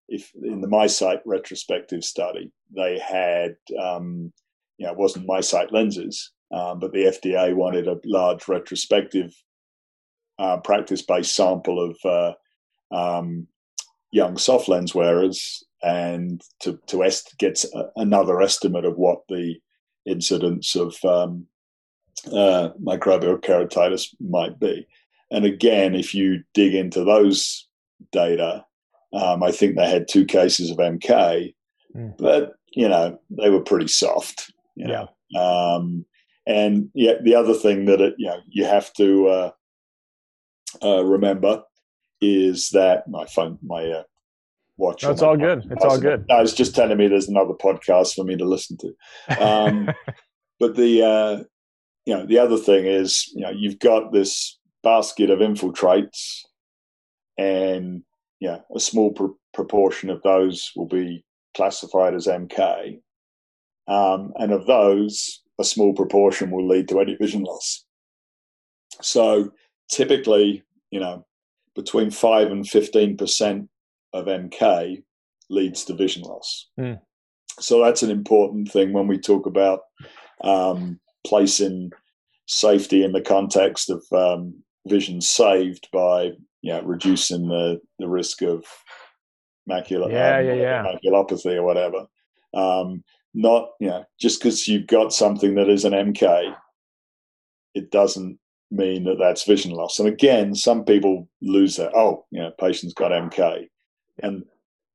[0.07, 4.31] if in the MiSight retrospective study, they had, um,
[4.77, 9.33] you know, it wasn't MiSight lenses, um, but the FDA wanted a large retrospective
[10.39, 12.33] uh, practice-based sample of uh,
[12.95, 13.47] um,
[14.11, 17.63] young soft lens wearers and to, to est- get
[17.95, 19.55] another estimate of what the
[20.05, 21.45] incidence of um,
[22.27, 24.87] uh, microbial keratitis might be.
[25.31, 27.67] And again, if you dig into those
[28.11, 28.65] data,
[29.13, 31.55] um, I think they had two cases of MK,
[31.95, 32.17] mm.
[32.17, 34.51] but you know they were pretty soft.
[34.75, 35.07] You know?
[35.29, 35.41] Yeah.
[35.41, 36.05] Um,
[36.45, 39.51] and yeah, the other thing that it, you know you have to uh,
[40.83, 41.63] uh, remember
[42.19, 44.03] is that my phone, my uh,
[44.77, 45.01] watch.
[45.01, 45.65] That's all good.
[45.71, 46.25] It's all good.
[46.27, 49.41] No, it's just telling me there's another podcast for me to listen to.
[49.41, 49.89] Um,
[50.59, 51.43] but the uh,
[52.05, 56.41] you know the other thing is you know you've got this basket of infiltrates,
[57.37, 58.03] and
[58.39, 61.23] yeah, a small pr- proportion of those will be
[61.55, 62.99] classified as MK,
[63.87, 67.85] um, and of those, a small proportion will lead to any vision loss.
[69.01, 69.51] So
[69.89, 71.25] typically, you know,
[71.75, 73.69] between five and fifteen percent
[74.13, 75.03] of MK
[75.49, 76.69] leads to vision loss.
[76.79, 76.99] Mm.
[77.59, 79.81] So that's an important thing when we talk about
[80.43, 81.91] um, placing
[82.47, 88.41] safety in the context of um, vision saved by you know, reducing the, the risk
[88.41, 88.63] of
[89.69, 90.83] macular yeah, um, yeah, yeah.
[90.83, 92.05] maculopathy or whatever.
[92.53, 96.53] Um, not you know just because you've got something that is an MK,
[97.73, 98.37] it doesn't
[98.69, 99.99] mean that that's vision loss.
[99.99, 101.95] And again, some people lose that.
[101.95, 103.67] Oh, you know, patient's got MK,
[104.21, 104.43] and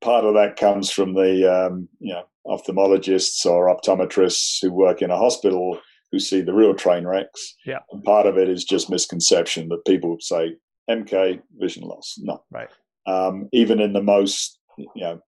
[0.02, 5.10] part of that comes from the um, you know ophthalmologists or optometrists who work in
[5.10, 5.80] a hospital
[6.12, 7.54] who see the real train wrecks.
[7.64, 7.80] Yeah.
[7.90, 10.56] And part of it is just misconception that people say
[10.88, 12.14] MK vision loss.
[12.18, 12.42] No.
[12.50, 12.68] Right.
[13.06, 15.20] Um, even in the most you know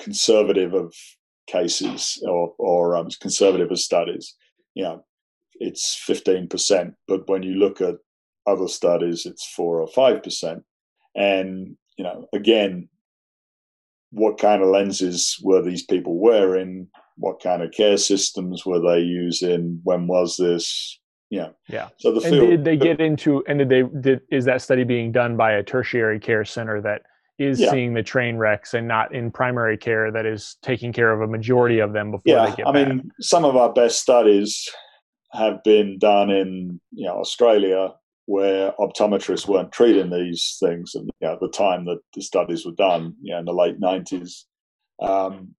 [0.00, 0.94] conservative of
[1.46, 4.34] cases or or um, conservative of studies,
[4.74, 5.04] you know,
[5.54, 6.94] it's fifteen percent.
[7.06, 7.96] But when you look at
[8.46, 10.62] other studies, it's four or five percent.
[11.14, 12.88] And you know, again,
[14.10, 16.88] what kind of lenses were these people wearing?
[17.20, 19.80] What kind of care systems were they using?
[19.84, 20.98] When was this?
[21.30, 21.50] Yeah.
[21.68, 21.90] Yeah.
[21.98, 24.84] So the field, and did they get into and did they did is that study
[24.84, 27.02] being done by a tertiary care center that
[27.38, 27.70] is yeah.
[27.70, 31.26] seeing the train wrecks and not in primary care that is taking care of a
[31.26, 32.88] majority of them before yeah, they get I back.
[32.88, 34.68] mean, some of our best studies
[35.32, 37.94] have been done in you know Australia
[38.26, 42.64] where optometrists weren't treating these things and you know, at the time that the studies
[42.64, 44.46] were done, you know, in the late nineties.
[45.00, 45.54] Um,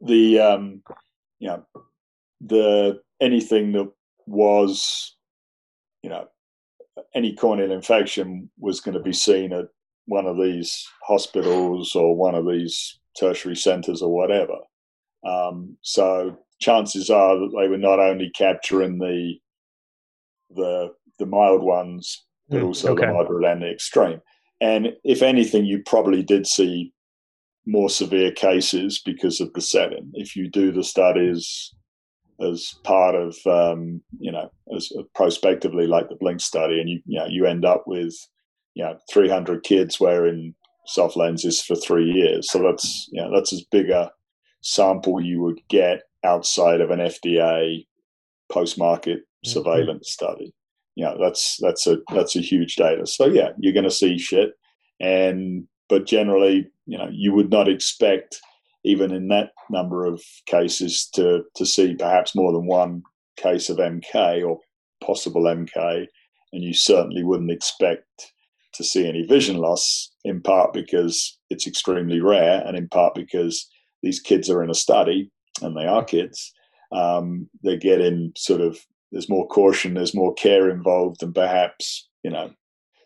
[0.00, 0.82] the um,
[1.38, 1.64] you know
[2.40, 3.90] the anything that
[4.26, 5.16] was
[6.02, 6.26] you know
[7.14, 9.66] any corneal infection was going to be seen at
[10.06, 14.56] one of these hospitals or one of these tertiary centres or whatever.
[15.26, 19.34] Um, so chances are that they were not only capturing the
[20.54, 23.06] the the mild ones, but mm, also okay.
[23.06, 24.20] the moderate and the extreme.
[24.60, 26.92] And if anything, you probably did see
[27.66, 30.10] more severe cases because of the setting.
[30.14, 31.74] If you do the studies
[32.40, 37.18] as part of, um, you know, as prospectively like the Blink study, and you, you
[37.18, 38.14] know, you end up with,
[38.74, 40.54] you know, 300 kids wearing
[40.86, 42.50] soft lenses for three years.
[42.50, 44.10] So that's, you know, that's as big a
[44.62, 47.86] sample you would get outside of an FDA
[48.50, 49.50] post-market mm-hmm.
[49.50, 50.54] surveillance study
[51.00, 53.06] you know that's that's a that's a huge data.
[53.06, 54.50] So yeah, you're going to see shit,
[55.00, 58.40] and but generally, you know, you would not expect
[58.84, 63.02] even in that number of cases to to see perhaps more than one
[63.36, 64.58] case of MK or
[65.04, 66.06] possible MK,
[66.52, 68.32] and you certainly wouldn't expect
[68.72, 70.10] to see any vision loss.
[70.24, 73.68] In part because it's extremely rare, and in part because
[74.02, 76.52] these kids are in a study, and they are kids.
[76.92, 78.78] Um, they're getting sort of
[79.12, 82.50] there's more caution, there's more care involved than perhaps you know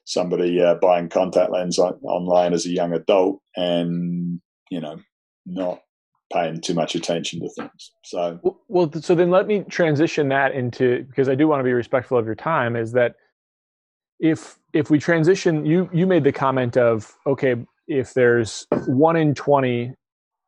[0.05, 4.41] somebody uh, buying contact lens on, online as a young adult and
[4.71, 4.99] you know
[5.47, 5.81] not
[6.33, 7.93] paying too much attention to things.
[8.05, 11.73] So well, so then let me transition that into because I do want to be
[11.73, 12.77] respectful of your time.
[12.77, 13.17] Is that
[14.21, 19.35] if if we transition, you you made the comment of okay, if there's one in
[19.35, 19.95] twenty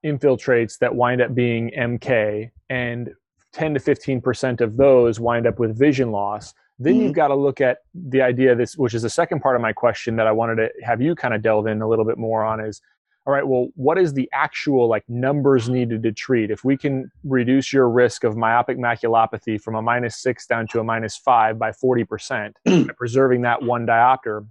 [0.04, 3.10] infiltrates that wind up being MK and
[3.52, 6.52] 10 to 15% of those wind up with vision loss.
[6.78, 7.02] Then mm-hmm.
[7.02, 9.72] you've got to look at the idea this, which is the second part of my
[9.72, 12.44] question that I wanted to have you kind of delve in a little bit more
[12.44, 12.80] on is,
[13.26, 16.50] all right, well, what is the actual like numbers needed to treat?
[16.50, 20.80] If we can reduce your risk of myopic maculopathy from a minus six down to
[20.80, 24.46] a minus five by 40%, by preserving that one diopter,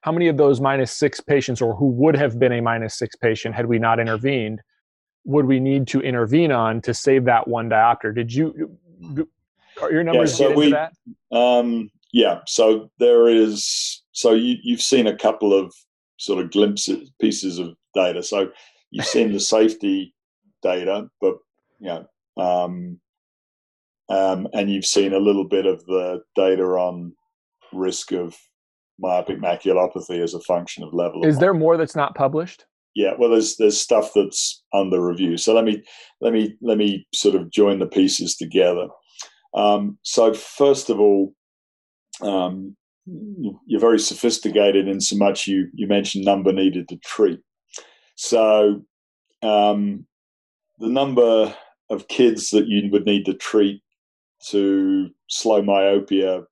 [0.00, 3.16] how many of those minus six patients or who would have been a minus six
[3.16, 4.62] patient had we not intervened
[5.26, 8.14] would we need to intervene on to save that one diopter?
[8.14, 8.78] Did you
[9.80, 10.92] are your numbers yeah, so we, that?
[11.32, 14.02] Um, yeah, so there is.
[14.12, 15.74] So you, you've seen a couple of
[16.16, 18.22] sort of glimpses, pieces of data.
[18.22, 18.50] So
[18.90, 20.14] you've seen the safety
[20.62, 21.36] data, but
[21.78, 22.06] you know,
[22.42, 23.00] um,
[24.08, 27.12] um, and you've seen a little bit of the data on
[27.72, 28.36] risk of
[28.98, 31.24] myopic maculopathy as a function of level.
[31.24, 32.64] Is of there more that's not published?
[32.94, 35.36] Yeah, well, there's there's stuff that's under review.
[35.36, 35.82] So let me
[36.20, 38.86] let me let me sort of join the pieces together.
[39.56, 41.34] Um, so first of all,
[42.20, 42.76] um,
[43.66, 47.40] you're very sophisticated in so much you you mentioned number needed to treat.
[48.16, 48.82] So
[49.42, 50.06] um,
[50.78, 51.54] the number
[51.90, 53.82] of kids that you would need to treat
[54.48, 56.42] to slow myopia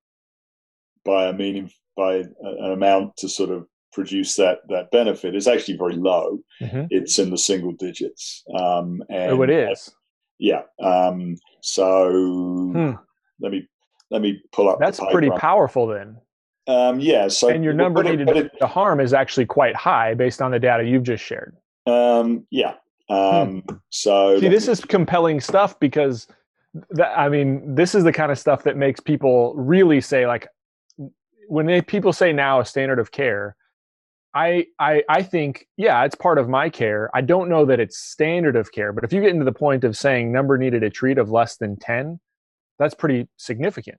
[1.03, 5.77] by a meaning by an amount to sort of produce that that benefit is actually
[5.77, 6.39] very low.
[6.61, 6.85] Mm-hmm.
[6.89, 8.43] It's in the single digits.
[8.57, 9.93] Um, and oh, it is.
[10.39, 10.63] yeah.
[10.81, 12.91] Um, so hmm.
[13.39, 13.67] let me
[14.11, 14.77] let me pull up.
[14.79, 16.17] That's pretty powerful then.
[16.67, 17.27] Um, yeah.
[17.27, 20.59] So and your number needed it, to harm is actually quite high based on the
[20.59, 21.55] data you've just shared.
[21.87, 22.75] Um, yeah.
[23.09, 23.75] Um, hmm.
[23.89, 26.27] So see, this is compelling stuff because
[26.91, 30.47] that, I mean, this is the kind of stuff that makes people really say like,
[31.47, 33.55] when they, people say now a standard of care,
[34.35, 37.09] I, I I think yeah, it's part of my care.
[37.13, 39.85] I don't know that it's standard of care, but if you get into the point
[39.85, 42.19] of saying number needed to treat of less than ten,
[42.77, 43.97] that's pretty significant.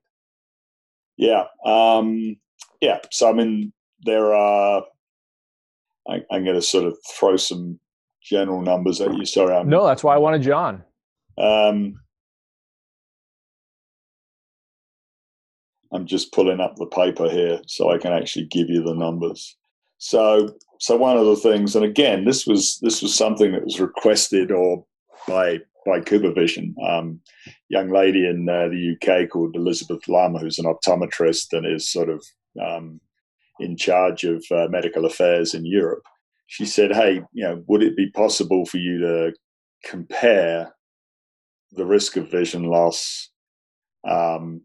[1.16, 2.36] Yeah, um,
[2.82, 2.98] yeah.
[3.10, 3.72] So I mean,
[4.02, 4.84] there are.
[6.08, 7.80] I, am going to sort of throw some
[8.22, 9.24] general numbers at you.
[9.24, 10.84] Sorry, I'm, no, that's why I wanted John.
[11.38, 11.98] Um,
[15.92, 19.56] I'm just pulling up the paper here so I can actually give you the numbers.
[20.06, 23.80] So, so one of the things, and again, this was this was something that was
[23.80, 24.86] requested or
[25.26, 27.20] by by CooperVision, um,
[27.70, 32.08] young lady in uh, the UK called Elizabeth Lumb, who's an optometrist and is sort
[32.08, 32.24] of
[32.64, 33.00] um,
[33.58, 36.04] in charge of uh, medical affairs in Europe.
[36.46, 39.32] She said, "Hey, you know, would it be possible for you to
[39.84, 40.72] compare
[41.72, 43.28] the risk of vision loss
[44.08, 44.60] um,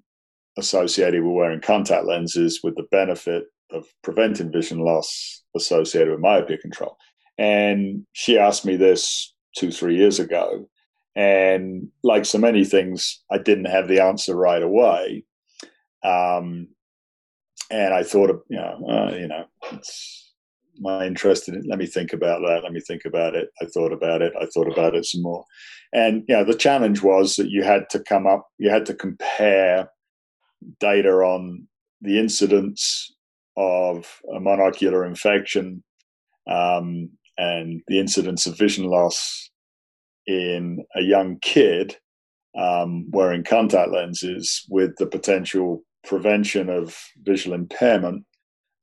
[0.59, 6.57] associated with wearing contact lenses with the benefit of preventing vision loss associated with myopia
[6.57, 6.97] control.
[7.37, 10.67] And she asked me this two, three years ago.
[11.15, 15.25] And like so many things, I didn't have the answer right away.
[16.03, 16.69] Um,
[17.69, 20.33] and I thought, you know, uh, you know, it's
[20.79, 21.65] my interest in it.
[21.67, 22.63] Let me think about that.
[22.63, 23.49] Let me think about it.
[23.61, 24.33] I thought about it.
[24.39, 25.45] I thought about it some more.
[25.93, 28.93] And you know, the challenge was that you had to come up, you had to
[28.93, 29.89] compare
[30.79, 31.67] data on
[32.01, 33.10] the incidence
[33.57, 35.83] of a monocular infection
[36.49, 39.49] um, and the incidence of vision loss
[40.27, 41.97] in a young kid
[42.57, 48.25] um, wearing contact lenses with the potential prevention of visual impairment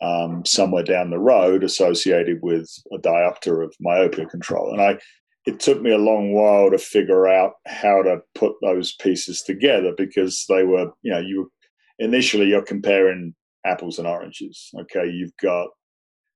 [0.01, 4.73] um, somewhere down the road associated with a diopter of myopia control.
[4.73, 4.99] And I,
[5.45, 9.93] it took me a long while to figure out how to put those pieces together
[9.97, 11.51] because they were, you know, you
[11.99, 13.35] initially you're comparing
[13.67, 14.71] apples and oranges.
[14.81, 15.69] Okay, you've got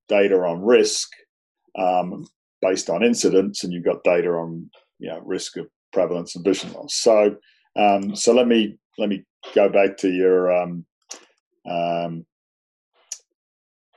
[0.09, 1.09] data on risk
[1.79, 2.27] um,
[2.61, 6.73] based on incidents, and you've got data on you know risk of prevalence and vision
[6.73, 6.95] loss.
[6.95, 7.37] So,
[7.77, 10.85] um, so let me let me go back to your um,
[11.69, 12.25] um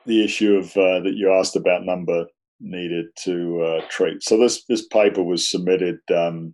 [0.05, 2.25] the issue of uh, that you asked about number
[2.59, 4.23] needed to uh, treat.
[4.23, 6.53] So this this paper was submitted um,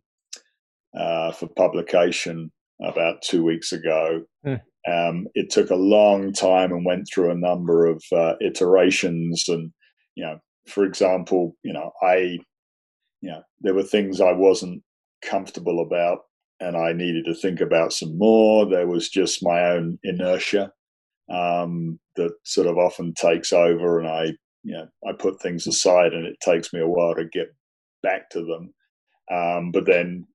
[0.97, 2.51] uh, for publication
[2.84, 4.23] about two weeks ago.
[4.45, 4.62] Mm.
[4.88, 9.46] Um, it took a long time and went through a number of uh, iterations.
[9.48, 9.72] And,
[10.15, 12.39] you know, for example, you know, I,
[13.22, 14.82] you know, there were things I wasn't
[15.24, 16.20] comfortable about
[16.62, 18.65] and I needed to think about some more.
[18.65, 20.72] There was just my own inertia
[21.30, 24.26] um, that sort of often takes over, and I,
[24.63, 27.48] you know, I put things aside, and it takes me a while to get
[28.04, 28.74] back to them.
[29.32, 30.28] Um, but then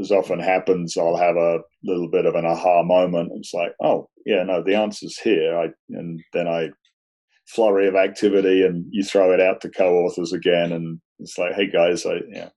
[0.00, 3.32] as often happens, I'll have a little bit of an aha moment.
[3.34, 5.56] It's like, oh, yeah, no, the answer's here.
[5.56, 6.70] I, and then I
[7.46, 11.70] flurry of activity, and you throw it out to co-authors again, and it's like, hey
[11.70, 12.48] guys, I, yeah.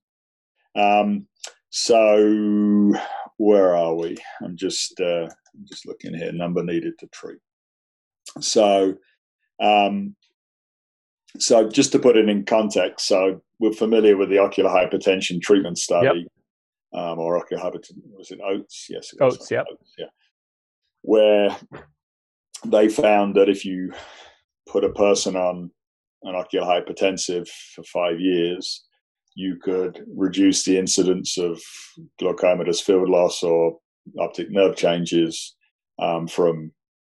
[0.74, 1.26] Um,
[1.70, 2.92] so
[3.36, 4.16] where are we?
[4.42, 6.32] I'm just uh, I'm just looking here.
[6.32, 7.38] Number needed to treat.
[8.40, 8.94] So,
[9.60, 10.16] um,
[11.38, 15.78] so just to put it in context, so we're familiar with the ocular hypertension treatment
[15.78, 16.20] study.
[16.20, 16.32] Yep
[16.96, 18.00] um, or Ocular Hypertension.
[18.16, 18.86] Was it OHTS?
[18.88, 19.50] Yes, it OHTS.
[19.50, 19.62] Yeah,
[19.98, 20.06] yeah.
[21.02, 21.56] Where
[22.64, 23.92] they found that if you
[24.68, 25.70] put a person on
[26.22, 28.84] an ocular hypertensive for five years,
[29.34, 31.60] you could reduce the incidence of
[32.18, 33.78] glaucoma, glaucomatous field loss or
[34.18, 35.54] optic nerve changes
[35.98, 36.72] um, from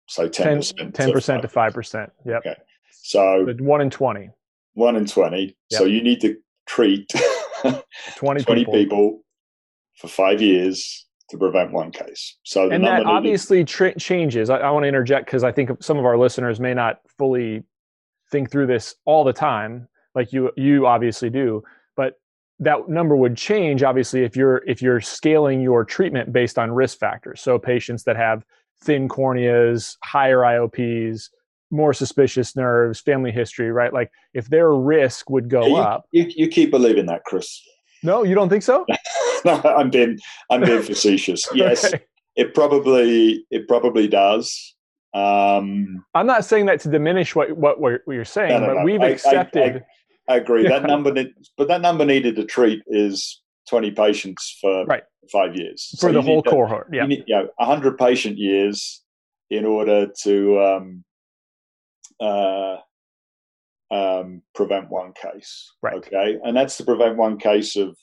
[0.08, 2.10] say 10%, 10 percent to 5%.
[2.26, 2.36] Yep.
[2.46, 2.56] Okay.
[2.92, 4.30] So but 1 in 20.
[4.74, 5.42] 1 in 20.
[5.42, 5.54] Yep.
[5.70, 7.10] So you need to treat
[7.62, 7.82] 20,
[8.44, 8.72] 20 people.
[8.74, 9.20] people
[10.00, 12.36] for five years to prevent one case.
[12.42, 14.50] So and that obviously tra- changes.
[14.50, 17.62] I, I want to interject because I think some of our listeners may not fully
[18.32, 21.62] think through this all the time, like you you obviously do.
[21.96, 22.14] But
[22.58, 26.98] that number would change obviously if you're if you're scaling your treatment based on risk
[26.98, 27.40] factors.
[27.40, 28.44] So patients that have
[28.82, 31.28] thin corneas, higher IOPs,
[31.70, 33.92] more suspicious nerves, family history, right?
[33.92, 36.06] Like if their risk would go you, up.
[36.10, 37.62] You, you keep believing that, Chris.
[38.02, 38.86] No, you don't think so?
[39.44, 40.18] no, I'm being
[40.50, 41.46] I'm being facetious.
[41.54, 42.02] Yes, okay.
[42.36, 44.74] it probably it probably does.
[45.12, 48.84] Um, I'm not saying that to diminish what what, what you're saying, no, no, but
[48.84, 49.82] we've I, accepted.
[50.28, 50.66] I, I, I agree.
[50.68, 51.12] That number,
[51.56, 55.02] but that number needed to treat is 20 patients for right.
[55.32, 56.88] five years for so the whole cohort.
[56.92, 59.02] Yeah, you, need, you know, 100 patient years
[59.50, 61.04] in order to um,
[62.20, 62.76] uh,
[63.90, 65.72] um, prevent one case.
[65.82, 65.96] Right.
[65.96, 67.96] Okay, and that's to prevent one case of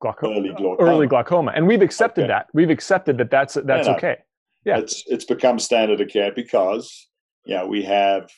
[0.00, 0.36] glaucoma.
[0.36, 0.90] Early glaucoma.
[0.90, 2.28] Early glaucoma, and we've accepted okay.
[2.28, 2.46] that.
[2.52, 3.30] We've accepted that.
[3.30, 4.18] That's that's okay.
[4.64, 7.08] Yeah, it's it's become standard of care because
[7.44, 8.28] yeah we have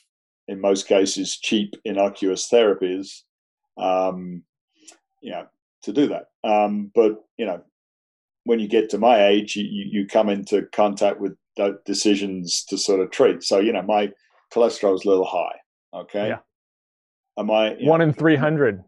[0.46, 3.22] in most cases cheap innocuous therapies.
[3.76, 4.42] Um,
[5.22, 5.44] yeah,
[5.82, 6.26] to do that.
[6.44, 7.62] Um, but you know,
[8.44, 11.36] when you get to my age, you, you come into contact with
[11.84, 13.42] decisions to sort of treat.
[13.42, 14.10] So you know, my
[14.52, 15.57] cholesterol is a little high.
[15.94, 16.28] Okay.
[16.28, 16.38] Yeah.
[17.38, 18.84] Am I one know, in three hundred?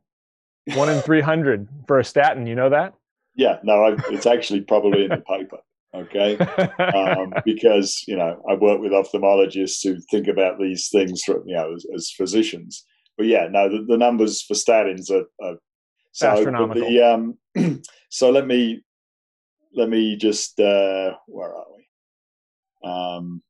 [0.74, 2.46] One in three hundred for a statin.
[2.46, 2.94] You know that?
[3.34, 3.59] Yeah.
[3.62, 5.59] No, I, it's actually probably in the paper.
[5.94, 6.38] Okay.
[6.38, 11.57] Um, because you know I work with ophthalmologists who think about these things from you
[11.57, 12.84] know as, as physicians.
[13.16, 15.57] But yeah, no, the, the numbers for statins are, are
[16.12, 16.88] so astronomical.
[16.88, 18.82] The, um, so let me
[19.74, 22.88] let me just uh, where are we?
[22.88, 23.42] Um,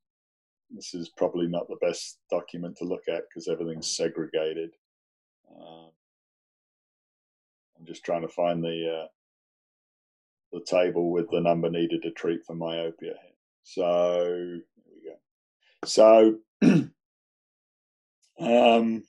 [0.73, 4.71] this is probably not the best document to look at because everything's segregated.
[5.49, 5.87] Uh,
[7.77, 9.07] I'm just trying to find the uh,
[10.53, 13.15] the table with the number needed to treat for myopia.
[13.63, 15.15] So here we go.
[15.85, 16.39] So
[18.39, 19.03] um,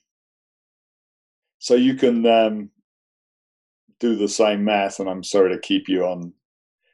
[1.59, 2.69] so you can um,
[3.99, 6.33] do the same math, and I'm sorry to keep you on.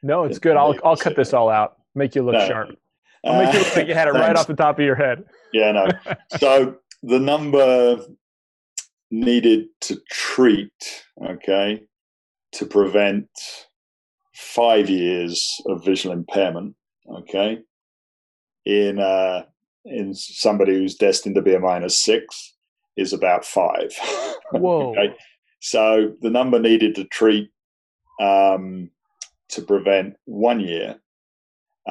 [0.02, 0.56] No, it's good.
[0.56, 1.78] I'll I'll cut this all out.
[1.94, 2.46] Make you look no.
[2.46, 2.76] sharp.
[3.24, 5.24] I'll make you look like you had it right off the top of your head.
[5.52, 5.88] Yeah, no.
[6.38, 7.98] so the number
[9.10, 11.82] needed to treat, okay,
[12.52, 13.28] to prevent
[14.34, 16.74] five years of visual impairment,
[17.10, 17.58] okay,
[18.64, 19.42] in uh,
[19.84, 22.54] in somebody who's destined to be a minus six
[22.96, 23.92] is about five.
[24.52, 24.90] Whoa.
[24.92, 25.14] okay?
[25.60, 27.50] So the number needed to treat
[28.20, 28.90] um,
[29.50, 31.00] to prevent one year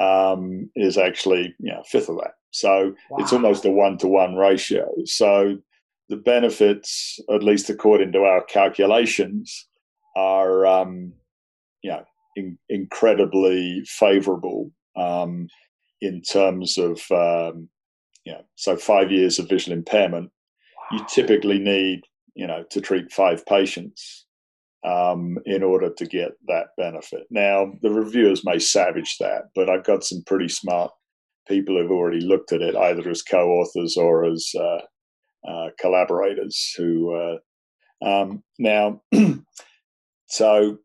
[0.00, 2.34] um, is actually you know, a fifth of that.
[2.50, 3.18] So wow.
[3.18, 4.88] it's almost a one to one ratio.
[5.04, 5.58] So
[6.08, 9.68] the benefits, at least according to our calculations,
[10.16, 11.12] are um,
[11.82, 15.48] you know in, incredibly favorable um,
[16.00, 17.68] in terms of um,
[18.24, 20.30] you know so five years of visual impairment.
[20.90, 20.98] Wow.
[20.98, 22.00] You typically need
[22.34, 24.26] you know to treat five patients
[24.84, 27.26] um, in order to get that benefit.
[27.30, 30.90] Now, the reviewers may savage that, but I've got some pretty smart
[31.46, 34.80] people who've already looked at it, either as co-authors or as uh,
[35.46, 36.72] uh, collaborators.
[36.76, 39.02] Who uh, um, now,
[40.26, 40.78] so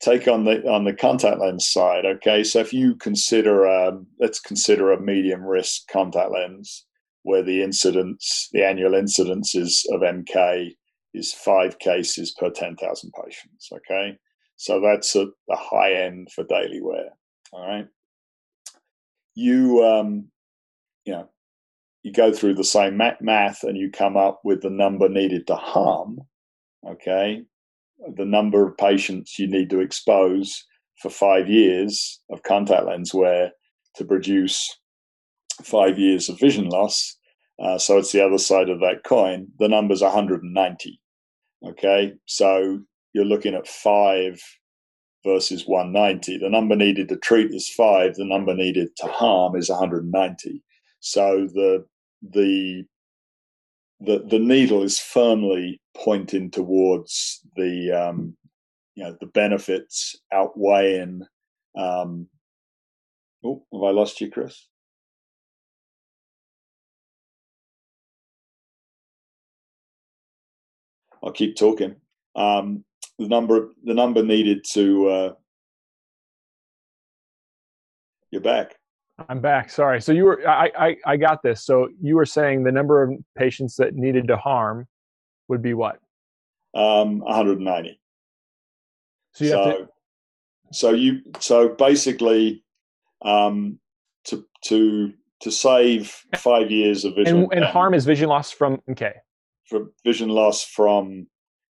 [0.00, 2.06] take on the on the contact lens side.
[2.06, 6.86] Okay, so if you consider, um, let's consider a medium risk contact lens
[7.22, 10.76] where the incidence, the annual incidence is of MK
[11.14, 13.68] is five cases per 10,000 patients.
[13.72, 14.16] Okay.
[14.56, 17.10] So that's at the high end for daily wear.
[17.52, 17.86] All right.
[19.34, 20.28] You, um,
[21.04, 21.28] you know,
[22.02, 25.56] you go through the same math and you come up with the number needed to
[25.56, 26.20] harm.
[26.86, 27.42] Okay.
[28.14, 30.64] The number of patients you need to expose
[31.00, 33.50] for five years of contact lens wear
[33.96, 34.78] to produce
[35.62, 37.16] five years of vision loss.
[37.58, 39.48] Uh, so it's the other side of that coin.
[39.58, 41.00] The number's 190.
[41.64, 42.80] Okay, so
[43.12, 44.40] you're looking at five
[45.24, 46.38] versus 190.
[46.38, 48.14] The number needed to treat is five.
[48.14, 50.62] The number needed to harm is 190.
[51.00, 51.84] So the
[52.22, 52.84] the
[54.00, 58.36] the the needle is firmly pointing towards the um,
[58.94, 61.22] you know the benefits outweighing.
[61.76, 62.28] Um,
[63.44, 64.66] oh, have I lost you, Chris?
[71.22, 71.96] I'll keep talking.
[72.34, 72.84] Um,
[73.18, 75.32] the number the number needed to uh,
[78.30, 78.76] you're back.
[79.28, 79.70] I'm back.
[79.70, 80.02] Sorry.
[80.02, 81.64] So you were I, I I got this.
[81.64, 84.86] So you were saying the number of patients that needed to harm
[85.48, 86.00] would be what?
[86.74, 87.98] Um, 190.
[89.32, 89.88] So you so, to
[90.72, 92.64] so you so basically
[93.22, 93.78] um,
[94.24, 98.80] to to to save five years of vision and, and harm is vision loss from
[98.90, 99.12] okay
[100.04, 101.26] vision loss from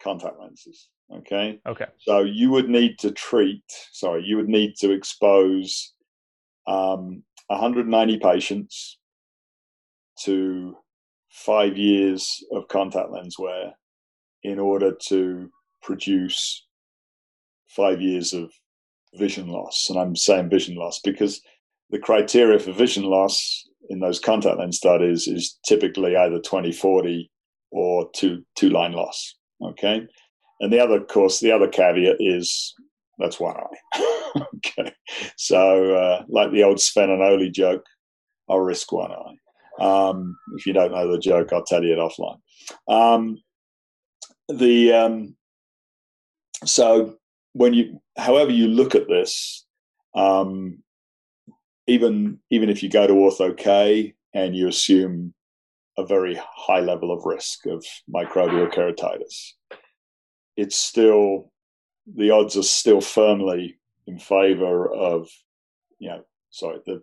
[0.02, 4.92] contact lenses okay okay so you would need to treat sorry you would need to
[4.92, 5.94] expose
[6.68, 8.98] um, 190 patients
[10.24, 10.76] to
[11.30, 13.74] five years of contact lens wear
[14.44, 15.50] in order to
[15.82, 16.66] produce
[17.68, 18.52] five years of
[19.16, 19.88] vision loss.
[19.90, 21.42] And I'm saying vision loss because
[21.90, 27.30] the criteria for vision loss in those contact lens studies is typically either 2040
[27.72, 29.36] or two two line loss.
[29.62, 30.08] Okay.
[30.60, 32.76] And the other, of course, the other caveat is
[33.18, 34.02] that's one eye.
[34.56, 34.94] okay.
[35.38, 37.86] So, uh, like the old Sven and Ole joke,
[38.50, 39.36] I'll risk one eye.
[39.80, 42.40] Um, if you don't know the joke, I'll tell you it offline.
[42.88, 43.38] Um,
[44.48, 45.36] the um,
[46.66, 47.16] so
[47.54, 49.66] when you, however you look at this,
[50.16, 50.80] um,
[51.88, 55.34] even even if you go to ortho K and you assume
[55.98, 59.54] a very high level of risk of microbial keratitis,
[60.56, 61.52] it's still
[62.16, 63.78] the odds are still firmly
[64.08, 65.30] in favor of
[66.00, 67.02] you know sorry the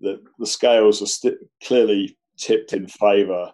[0.00, 3.52] the, the scales are st- clearly tipped in favor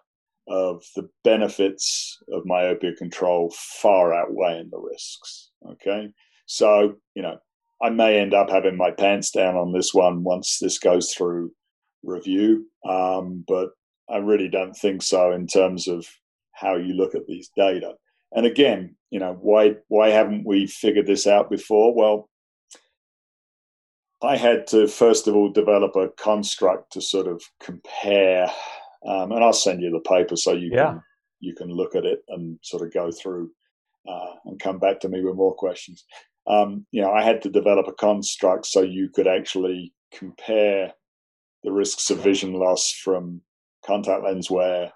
[0.49, 5.51] of the benefits of myopia control far outweighing the risks.
[5.73, 6.09] Okay.
[6.47, 7.39] So, you know,
[7.83, 11.51] I may end up having my pants down on this one once this goes through
[12.05, 12.67] review.
[12.89, 13.71] Um, but
[14.09, 16.07] I really don't think so in terms of
[16.53, 17.95] how you look at these data.
[18.33, 21.95] And again, you know, why why haven't we figured this out before?
[21.95, 22.29] Well,
[24.23, 28.51] I had to first of all develop a construct to sort of compare,
[29.07, 30.87] um, and I'll send you the paper so you yeah.
[30.87, 31.03] can
[31.41, 33.51] you can look at it and sort of go through
[34.09, 36.05] uh, and come back to me with more questions.
[36.47, 40.93] Um, you know, I had to develop a construct so you could actually compare
[41.65, 43.41] the risks of vision loss from
[43.87, 44.93] contact lens wear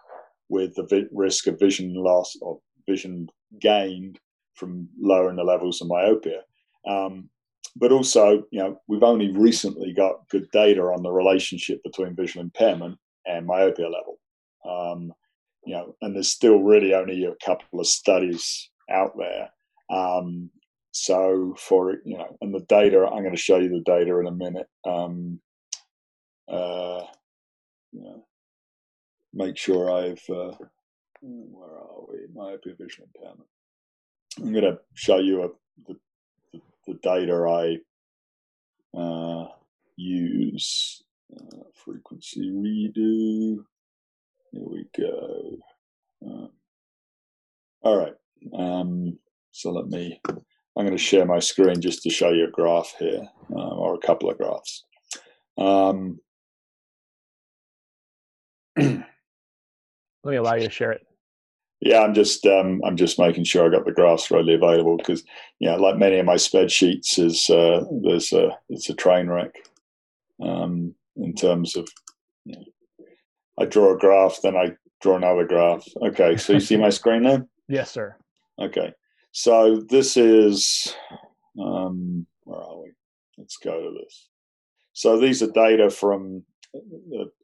[0.49, 3.29] with the vi- risk of vision loss or vision
[3.61, 4.19] gained
[4.55, 6.43] from lowering the levels of myopia.
[6.87, 7.31] Um,
[7.77, 12.45] but also, you know, we've only recently got good data on the relationship between visual
[12.45, 14.19] impairment and myopia level.
[14.69, 15.13] Um,
[15.65, 19.51] you know, and there's still really only a couple of studies out there.
[19.91, 20.51] Um,
[20.93, 24.27] so for you know, and the data, I'm going to show you the data in
[24.27, 24.67] a minute.
[24.85, 25.41] Um,
[26.49, 27.03] uh,
[27.93, 28.25] you know,
[29.33, 30.53] make sure I've uh,
[31.23, 32.19] where are we?
[32.35, 33.49] Myopia vision impairment.
[34.39, 35.49] I'm going to show you a,
[35.87, 37.79] the the data
[38.95, 39.49] I uh,
[39.97, 41.03] use.
[41.33, 43.63] Uh, frequency redo.
[44.51, 45.59] Here we go.
[46.27, 46.49] Uh,
[47.83, 48.15] all right.
[48.53, 49.17] Um,
[49.53, 50.43] so let me, I'm
[50.87, 53.99] going to share my screen just to show you a graph here, uh, or a
[53.99, 54.85] couple of graphs.
[60.25, 61.07] Let me allow you to share it.
[61.81, 65.25] Yeah, I'm just um, I'm just making sure I got the graphs readily available because
[65.61, 69.55] you know, like many of my spreadsheets, is uh, there's a it's a train wreck
[70.43, 71.89] um, in terms of
[72.45, 72.65] you know,
[73.59, 75.87] I draw a graph, then I draw another graph.
[76.03, 77.47] Okay, so you see my screen now?
[77.69, 78.17] Yes, sir.
[78.61, 78.93] Okay,
[79.31, 80.93] so this is
[81.57, 82.91] um, where are we?
[83.39, 84.29] Let's go to this.
[84.93, 86.43] So these are data from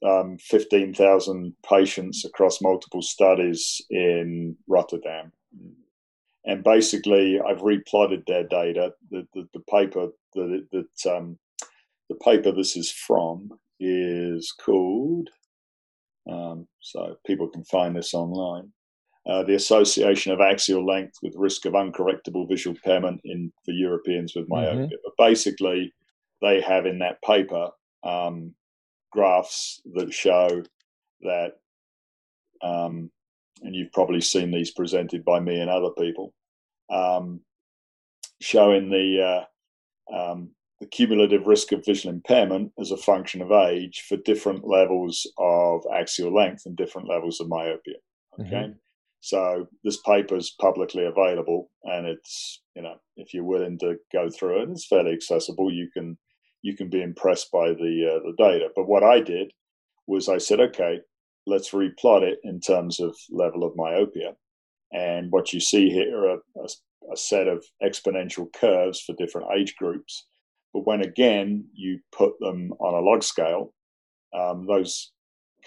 [0.05, 5.33] um, 15,000 patients across multiple studies in Rotterdam.
[6.45, 8.93] And basically, I've replotted their data.
[9.11, 11.39] The, the, the paper that, that um,
[12.09, 13.51] the paper this is from
[13.81, 15.29] is called,
[16.31, 18.73] um, so people can find this online.
[19.29, 24.35] Uh, the association of axial length with risk of uncorrectable visual impairment in for Europeans
[24.37, 24.87] with myopia.
[24.87, 24.95] Mm-hmm.
[25.05, 25.93] But basically,
[26.41, 27.71] they have in that paper
[28.05, 28.55] um,
[29.11, 30.63] graphs that show
[31.23, 31.53] that,
[32.63, 33.11] um,
[33.63, 36.35] and you've probably seen these presented by me and other people,
[36.91, 37.41] um,
[38.41, 39.45] showing the
[40.13, 40.51] uh, um,
[40.81, 45.83] the cumulative risk of visual impairment as a function of age for different levels of
[45.95, 47.97] axial length and different levels of myopia.
[48.39, 48.51] Okay.
[48.51, 48.73] Mm-hmm.
[49.21, 54.31] So this paper is publicly available, and it's you know if you're willing to go
[54.31, 55.73] through it, it's fairly accessible.
[55.73, 56.19] You can
[56.67, 58.69] you can be impressed by the uh, the data.
[58.75, 59.53] But what I did
[60.09, 60.99] was I said, okay,
[61.47, 64.35] let's replot it in terms of level of myopia.
[64.93, 66.69] And what you see here are a,
[67.13, 70.27] a set of exponential curves for different age groups.
[70.73, 73.73] But when again you put them on a log scale,
[74.35, 75.13] um, those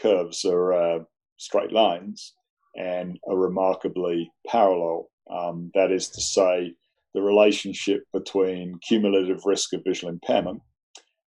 [0.01, 0.99] curves are uh,
[1.37, 2.33] straight lines
[2.75, 5.09] and are remarkably parallel.
[5.31, 6.73] Um, that is to say,
[7.13, 10.61] the relationship between cumulative risk of visual impairment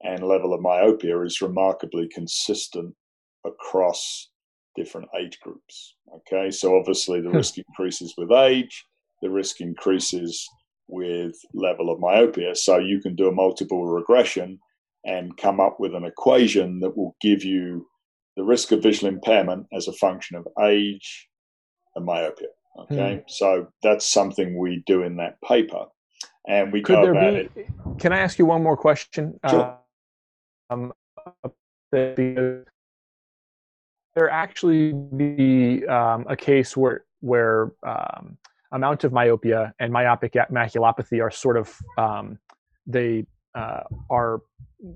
[0.04, 2.94] and level of myopia is remarkably consistent
[3.46, 4.30] across
[4.76, 5.96] different age groups.
[6.16, 7.38] Okay, so obviously the hmm.
[7.38, 8.86] risk increases with age,
[9.22, 10.48] the risk increases
[10.88, 12.56] with level of myopia.
[12.56, 14.60] So you can do a multiple regression
[15.04, 17.88] and come up with an equation that will give you
[18.36, 21.28] the risk of visual impairment as a function of age
[21.96, 22.48] and myopia.
[22.80, 23.22] Okay, hmm.
[23.28, 25.86] so that's something we do in that paper,
[26.48, 27.60] and we could there be?
[27.60, 27.68] It.
[27.98, 29.40] Can I ask you one more question?
[29.50, 29.62] Sure.
[29.62, 29.76] Uh,
[30.70, 30.94] um,
[31.92, 32.66] there
[34.32, 38.38] actually be um, a case where where um,
[38.72, 42.38] amount of myopia and myopic maculopathy are sort of um,
[42.86, 44.42] they uh, are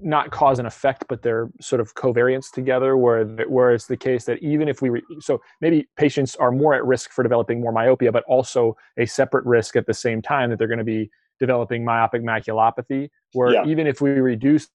[0.01, 2.97] not cause and effect, but they're sort of covariance together.
[2.97, 6.73] Where where it's the case that even if we re- so maybe patients are more
[6.73, 10.49] at risk for developing more myopia, but also a separate risk at the same time
[10.49, 11.09] that they're going to be
[11.39, 13.09] developing myopic maculopathy.
[13.33, 13.65] Where yeah.
[13.65, 14.67] even if we reduce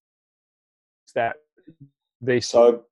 [1.15, 1.37] that,
[2.21, 2.85] they so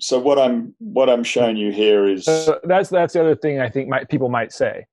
[0.00, 3.60] so what I'm what I'm showing you here is uh, that's that's the other thing
[3.60, 4.86] I think might, people might say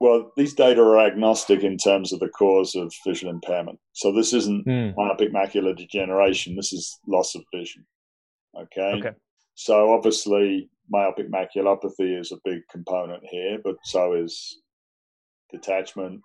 [0.00, 3.80] well, these data are agnostic in terms of the cause of visual impairment.
[3.92, 4.94] So this isn't mm.
[4.96, 6.54] myopic macular degeneration.
[6.54, 7.84] This is loss of vision.
[8.56, 8.94] Okay.
[8.98, 9.16] Okay.
[9.54, 14.60] So obviously, myopic maculopathy is a big component here, but so is
[15.50, 16.20] detachment.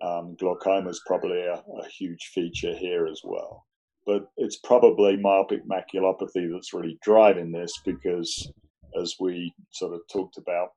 [0.00, 3.66] Um, glaucoma is probably a, a huge feature here as well.
[4.08, 8.50] But it's probably myopic maculopathy that's really driving this because,
[8.98, 10.70] as we sort of talked about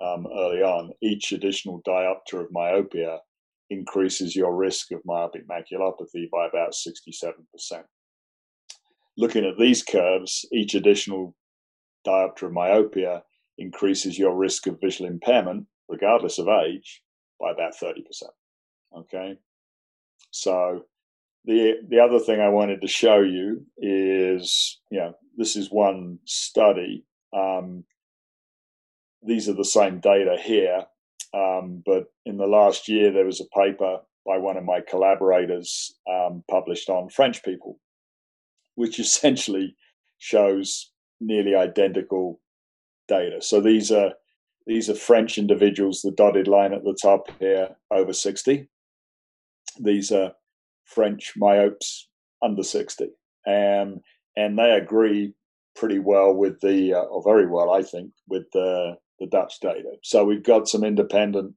[0.00, 3.18] um, early on, each additional diopter of myopia
[3.68, 7.34] increases your risk of myopic maculopathy by about 67%.
[9.18, 11.36] Looking at these curves, each additional
[12.06, 13.22] diopter of myopia
[13.58, 17.02] increases your risk of visual impairment, regardless of age,
[17.38, 18.00] by about 30%.
[18.96, 19.36] Okay?
[20.30, 20.84] So,
[21.48, 26.18] the, the other thing I wanted to show you is, you know, this is one
[26.26, 27.06] study.
[27.34, 27.84] Um,
[29.22, 30.84] these are the same data here.
[31.32, 35.96] Um, but in the last year, there was a paper by one of my collaborators
[36.06, 37.80] um, published on French people,
[38.74, 39.74] which essentially
[40.18, 42.40] shows nearly identical
[43.08, 43.40] data.
[43.40, 44.12] So these are
[44.66, 46.02] these are French individuals.
[46.02, 48.68] The dotted line at the top here, over sixty.
[49.80, 50.32] These are
[50.94, 52.08] French myopes
[52.42, 53.08] under sixty,
[53.46, 54.00] and
[54.36, 55.34] and they agree
[55.76, 59.92] pretty well with the, uh, or very well, I think, with the the Dutch data.
[60.02, 61.54] So we've got some independent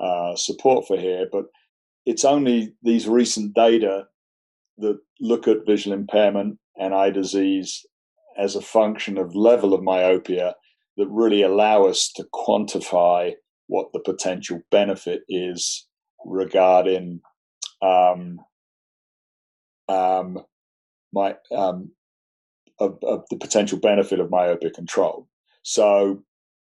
[0.00, 1.44] uh, support for here, but
[2.06, 4.06] it's only these recent data
[4.78, 7.86] that look at visual impairment and eye disease
[8.38, 10.54] as a function of level of myopia
[10.96, 13.32] that really allow us to quantify
[13.68, 15.86] what the potential benefit is
[16.24, 17.20] regarding
[17.82, 18.38] um,
[19.88, 20.38] um,
[21.12, 21.90] my um,
[22.80, 25.28] of, of, the potential benefit of myopia control.
[25.62, 26.22] So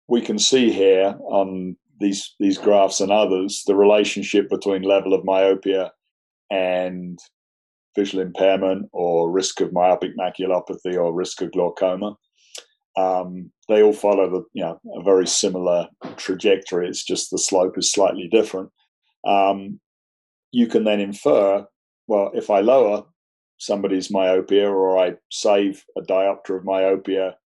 [0.07, 5.23] we can see here on these these graphs and others the relationship between level of
[5.23, 5.91] myopia
[6.51, 7.19] and
[7.95, 12.15] visual impairment or risk of myopic maculopathy or risk of glaucoma.
[12.97, 15.87] Um, they all follow the you know a very similar
[16.17, 16.87] trajectory.
[16.87, 18.69] It's just the slope is slightly different.
[19.25, 19.79] Um,
[20.51, 21.65] you can then infer,
[22.07, 23.03] well, if I lower
[23.57, 27.37] somebody's myopia or I save a diopter of myopia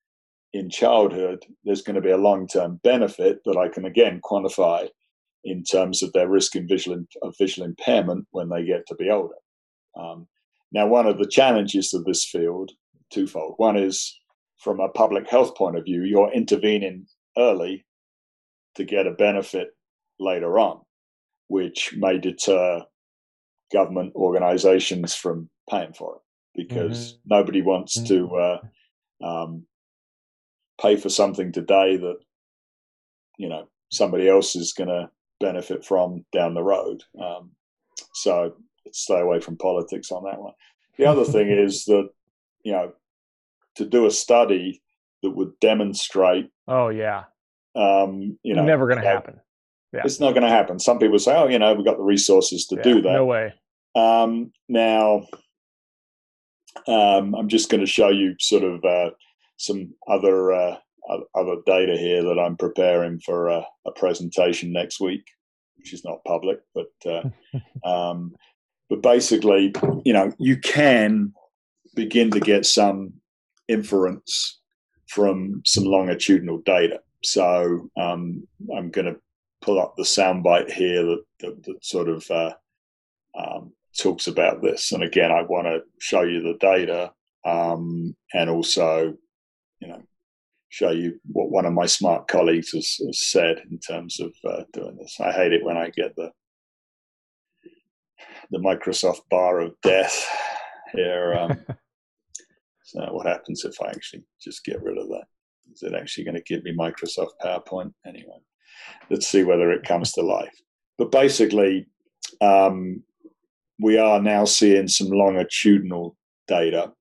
[0.52, 4.88] in childhood, there's going to be a long term benefit that I can again quantify
[5.44, 9.10] in terms of their risk in visual, of visual impairment when they get to be
[9.10, 9.34] older.
[9.98, 10.26] Um,
[10.72, 12.72] now, one of the challenges of this field,
[13.12, 13.54] twofold.
[13.56, 14.18] One is
[14.58, 17.06] from a public health point of view, you're intervening
[17.38, 17.84] early
[18.74, 19.68] to get a benefit
[20.18, 20.80] later on,
[21.48, 22.82] which may deter
[23.72, 26.22] government organizations from paying for it
[26.56, 27.34] because mm-hmm.
[27.34, 28.06] nobody wants mm-hmm.
[28.06, 28.60] to uh,
[29.26, 29.66] um,
[30.80, 32.18] pay for something today that
[33.38, 35.10] you know somebody else is going to
[35.40, 37.02] benefit from down the road.
[37.20, 37.50] Um,
[38.14, 38.54] so
[38.92, 40.54] stay away from politics on that one.
[40.98, 42.08] The other thing is that
[42.62, 42.92] you know
[43.76, 44.82] to do a study
[45.22, 46.50] that would demonstrate.
[46.66, 47.24] Oh yeah.
[47.74, 49.40] Um, you know, never going to happen.
[49.96, 50.02] Yeah.
[50.04, 50.78] It's not going to happen.
[50.78, 53.24] Some people say, "Oh, you know, we've got the resources to yeah, do that." No
[53.24, 53.52] way.
[53.94, 55.26] Um, now,
[56.86, 59.10] um, I'm just going to show you sort of uh,
[59.56, 60.76] some other uh,
[61.34, 65.24] other data here that I'm preparing for a, a, presentation next week,
[65.76, 67.22] which is not public, but uh,
[67.88, 68.34] um,
[68.88, 69.74] but basically,
[70.04, 71.32] you know, you can
[71.94, 73.14] begin to get some
[73.68, 74.60] inference
[75.08, 77.00] from some longitudinal data.
[77.24, 79.16] So um, I'm going to
[79.66, 82.54] pull up the soundbite here that, that, that sort of uh,
[83.36, 84.92] um, talks about this.
[84.92, 87.12] And again, I want to show you the data
[87.44, 89.14] um, and also,
[89.80, 90.02] you know,
[90.68, 94.62] show you what one of my smart colleagues has, has said in terms of uh,
[94.72, 95.18] doing this.
[95.20, 96.30] I hate it when I get the
[98.50, 100.24] the Microsoft bar of death
[100.92, 101.34] here.
[101.34, 101.58] Um,
[102.84, 105.24] so what happens if I actually just get rid of that?
[105.72, 108.38] Is it actually going to give me Microsoft PowerPoint anyway?
[109.10, 110.54] Let's see whether it comes to life.
[110.98, 111.86] But basically,
[112.40, 113.02] um,
[113.78, 116.16] we are now seeing some longitudinal
[116.48, 116.92] data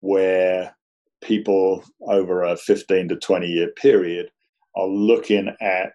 [0.00, 0.76] where
[1.22, 4.30] people over a 15 to 20 year period
[4.76, 5.92] are looking at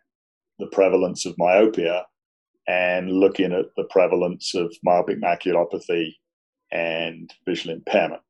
[0.57, 2.05] the prevalence of myopia
[2.67, 6.13] and looking at the prevalence of myopic maculopathy
[6.71, 8.21] and visual impairment.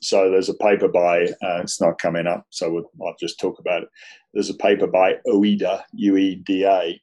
[0.00, 3.58] So there's a paper by, uh, it's not coming up, so we'll, I'll just talk
[3.58, 3.88] about it.
[4.32, 7.00] There's a paper by UEDA, U-E-D-A,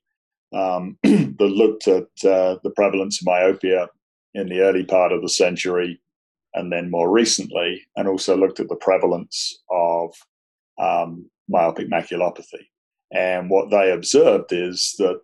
[0.54, 3.90] um, that looked at uh, the prevalence of myopia
[4.34, 6.00] in the early part of the century
[6.56, 10.16] and then more recently, and also looked at the prevalence of
[10.80, 12.68] um, myopic maculopathy.
[13.12, 15.20] And what they observed is that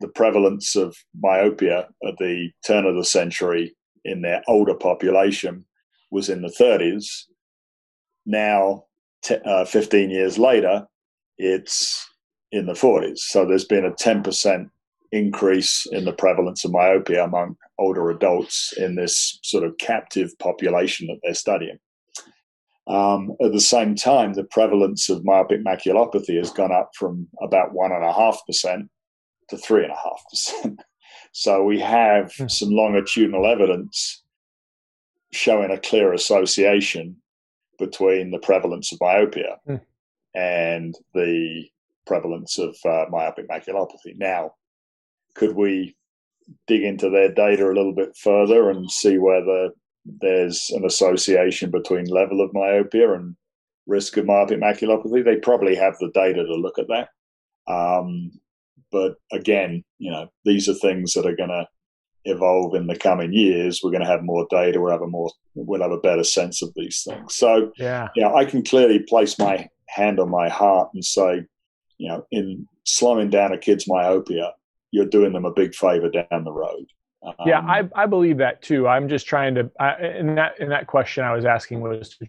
[0.00, 5.64] the prevalence of myopia at the turn of the century in their older population
[6.10, 7.24] was in the 30s.
[8.26, 8.84] Now,
[9.22, 10.86] t- uh, 15 years later,
[11.38, 12.06] it's
[12.52, 13.18] in the 40s.
[13.18, 14.70] So there's been a 10%
[15.12, 21.06] increase in the prevalence of myopia among older adults in this sort of captive population
[21.06, 21.78] that they're studying.
[22.86, 27.74] Um, at the same time, the prevalence of myopic maculopathy has gone up from about
[27.74, 28.88] 1.5%
[29.50, 30.78] to 3.5%.
[31.32, 32.48] so we have hmm.
[32.48, 34.22] some longitudinal evidence
[35.32, 37.16] showing a clear association
[37.78, 39.80] between the prevalence of myopia mm.
[40.34, 41.64] and the
[42.06, 44.16] prevalence of uh, myopic maculopathy.
[44.16, 44.52] Now,
[45.34, 45.96] could we
[46.66, 49.70] dig into their data a little bit further and see whether
[50.04, 53.36] there's an association between level of myopia and
[53.86, 55.24] risk of myopic maculopathy?
[55.24, 57.08] They probably have the data to look at that.
[57.72, 58.32] Um,
[58.90, 61.66] but again, you know, these are things that are going to
[62.28, 63.80] evolve in the coming years.
[63.82, 64.80] We're going to have more data.
[64.80, 67.34] We'll have a more, we'll have a better sense of these things.
[67.34, 71.44] So, yeah, you know, I can clearly place my hand on my heart and say,
[71.98, 74.52] you know, in slowing down a kid's myopia,
[74.90, 76.86] you're doing them a big favor down the road.
[77.22, 78.86] Um, yeah, I, I believe that too.
[78.86, 82.28] I'm just trying to I, in that in that question I was asking was to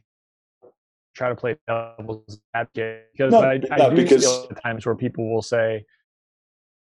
[1.13, 4.95] try to play devil's advocate because no, I, I no, do because, see times where
[4.95, 5.85] people will say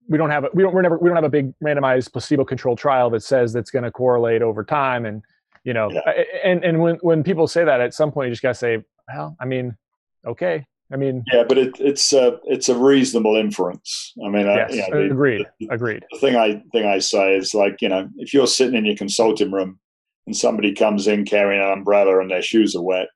[0.09, 2.43] we don't have a, we don't we're never we don't have a big randomized placebo
[2.43, 5.21] controlled trial that says that's going to correlate over time and
[5.63, 6.01] you know yeah.
[6.43, 8.83] and and when when people say that at some point you just got to say
[9.07, 9.77] well I mean
[10.25, 14.11] okay I mean, yeah, but it, it's a it's a reasonable inference.
[14.25, 16.03] I mean, yes, you know, the, agreed, the, agreed.
[16.11, 18.95] The thing I thing I say is like you know, if you're sitting in your
[18.95, 19.79] consulting room
[20.25, 23.07] and somebody comes in carrying an umbrella and their shoes are wet,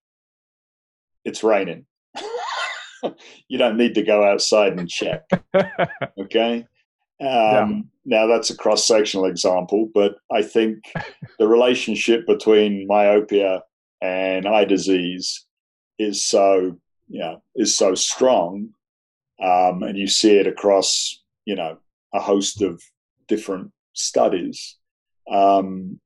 [1.26, 1.88] it's raining.
[3.48, 5.24] you don't need to go outside and check.
[6.20, 6.68] okay.
[7.22, 7.82] Um, yeah.
[8.06, 10.84] Now that's a cross sectional example, but I think
[11.40, 13.64] the relationship between myopia
[14.02, 15.46] and eye disease
[16.00, 18.70] is so you know is so strong,
[19.42, 21.78] um, and you see it across you know
[22.14, 22.82] a host of
[23.28, 24.78] different studies.
[25.32, 26.00] Um,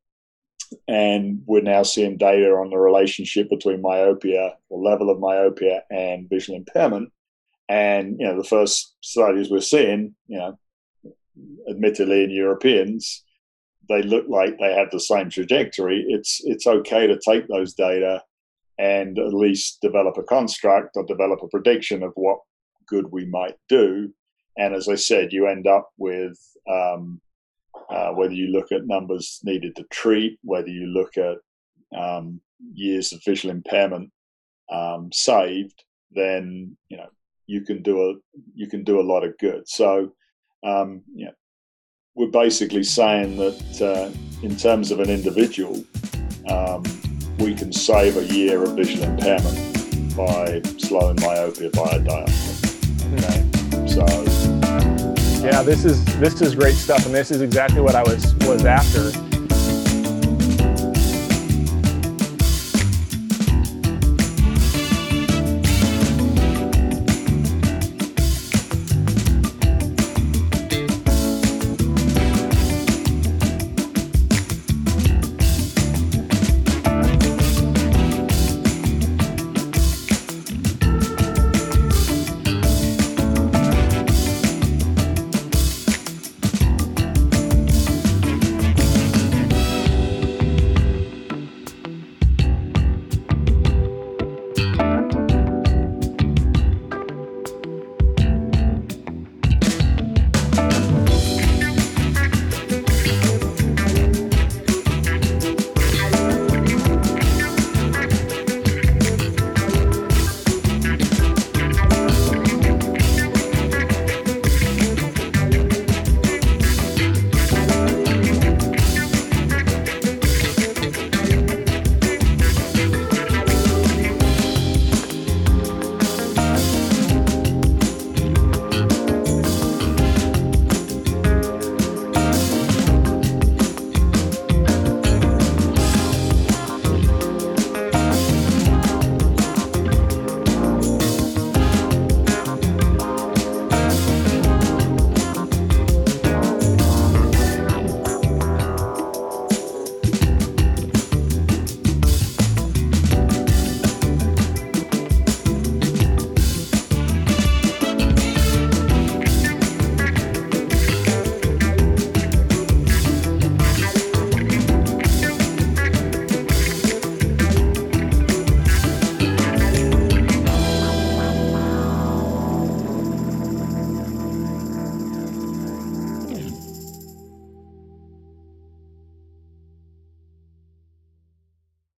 [0.88, 6.30] and we're now seeing data on the relationship between myopia, the level of myopia, and
[6.30, 7.12] visual impairment.
[7.70, 10.60] And you know, the first studies we're seeing, you know,
[11.70, 13.24] admittedly in Europeans,
[13.90, 16.06] they look like they have the same trajectory.
[16.08, 18.24] It's it's okay to take those data
[18.78, 22.40] and at least develop a construct or develop a prediction of what
[22.88, 24.14] good we might do.
[24.58, 26.38] And as I said, you end up with
[26.70, 27.22] um,
[27.90, 31.38] uh, whether you look at numbers needed to treat, whether you look at
[31.98, 32.42] um,
[32.74, 34.12] years of visual impairment
[34.72, 37.10] um, saved, then you know
[37.46, 38.14] you can do a
[38.54, 39.68] you can do a lot of good.
[39.68, 40.14] So
[40.64, 41.32] um, yeah,
[42.16, 45.84] we're basically saying that uh, in terms of an individual,
[46.50, 46.84] um,
[47.40, 52.58] we can save a year of visual impairment by slowing myopia by a diopter.
[53.14, 54.06] Okay, so
[55.46, 58.66] yeah, this is this is great stuff, and this is exactly what I was was
[58.66, 59.27] after.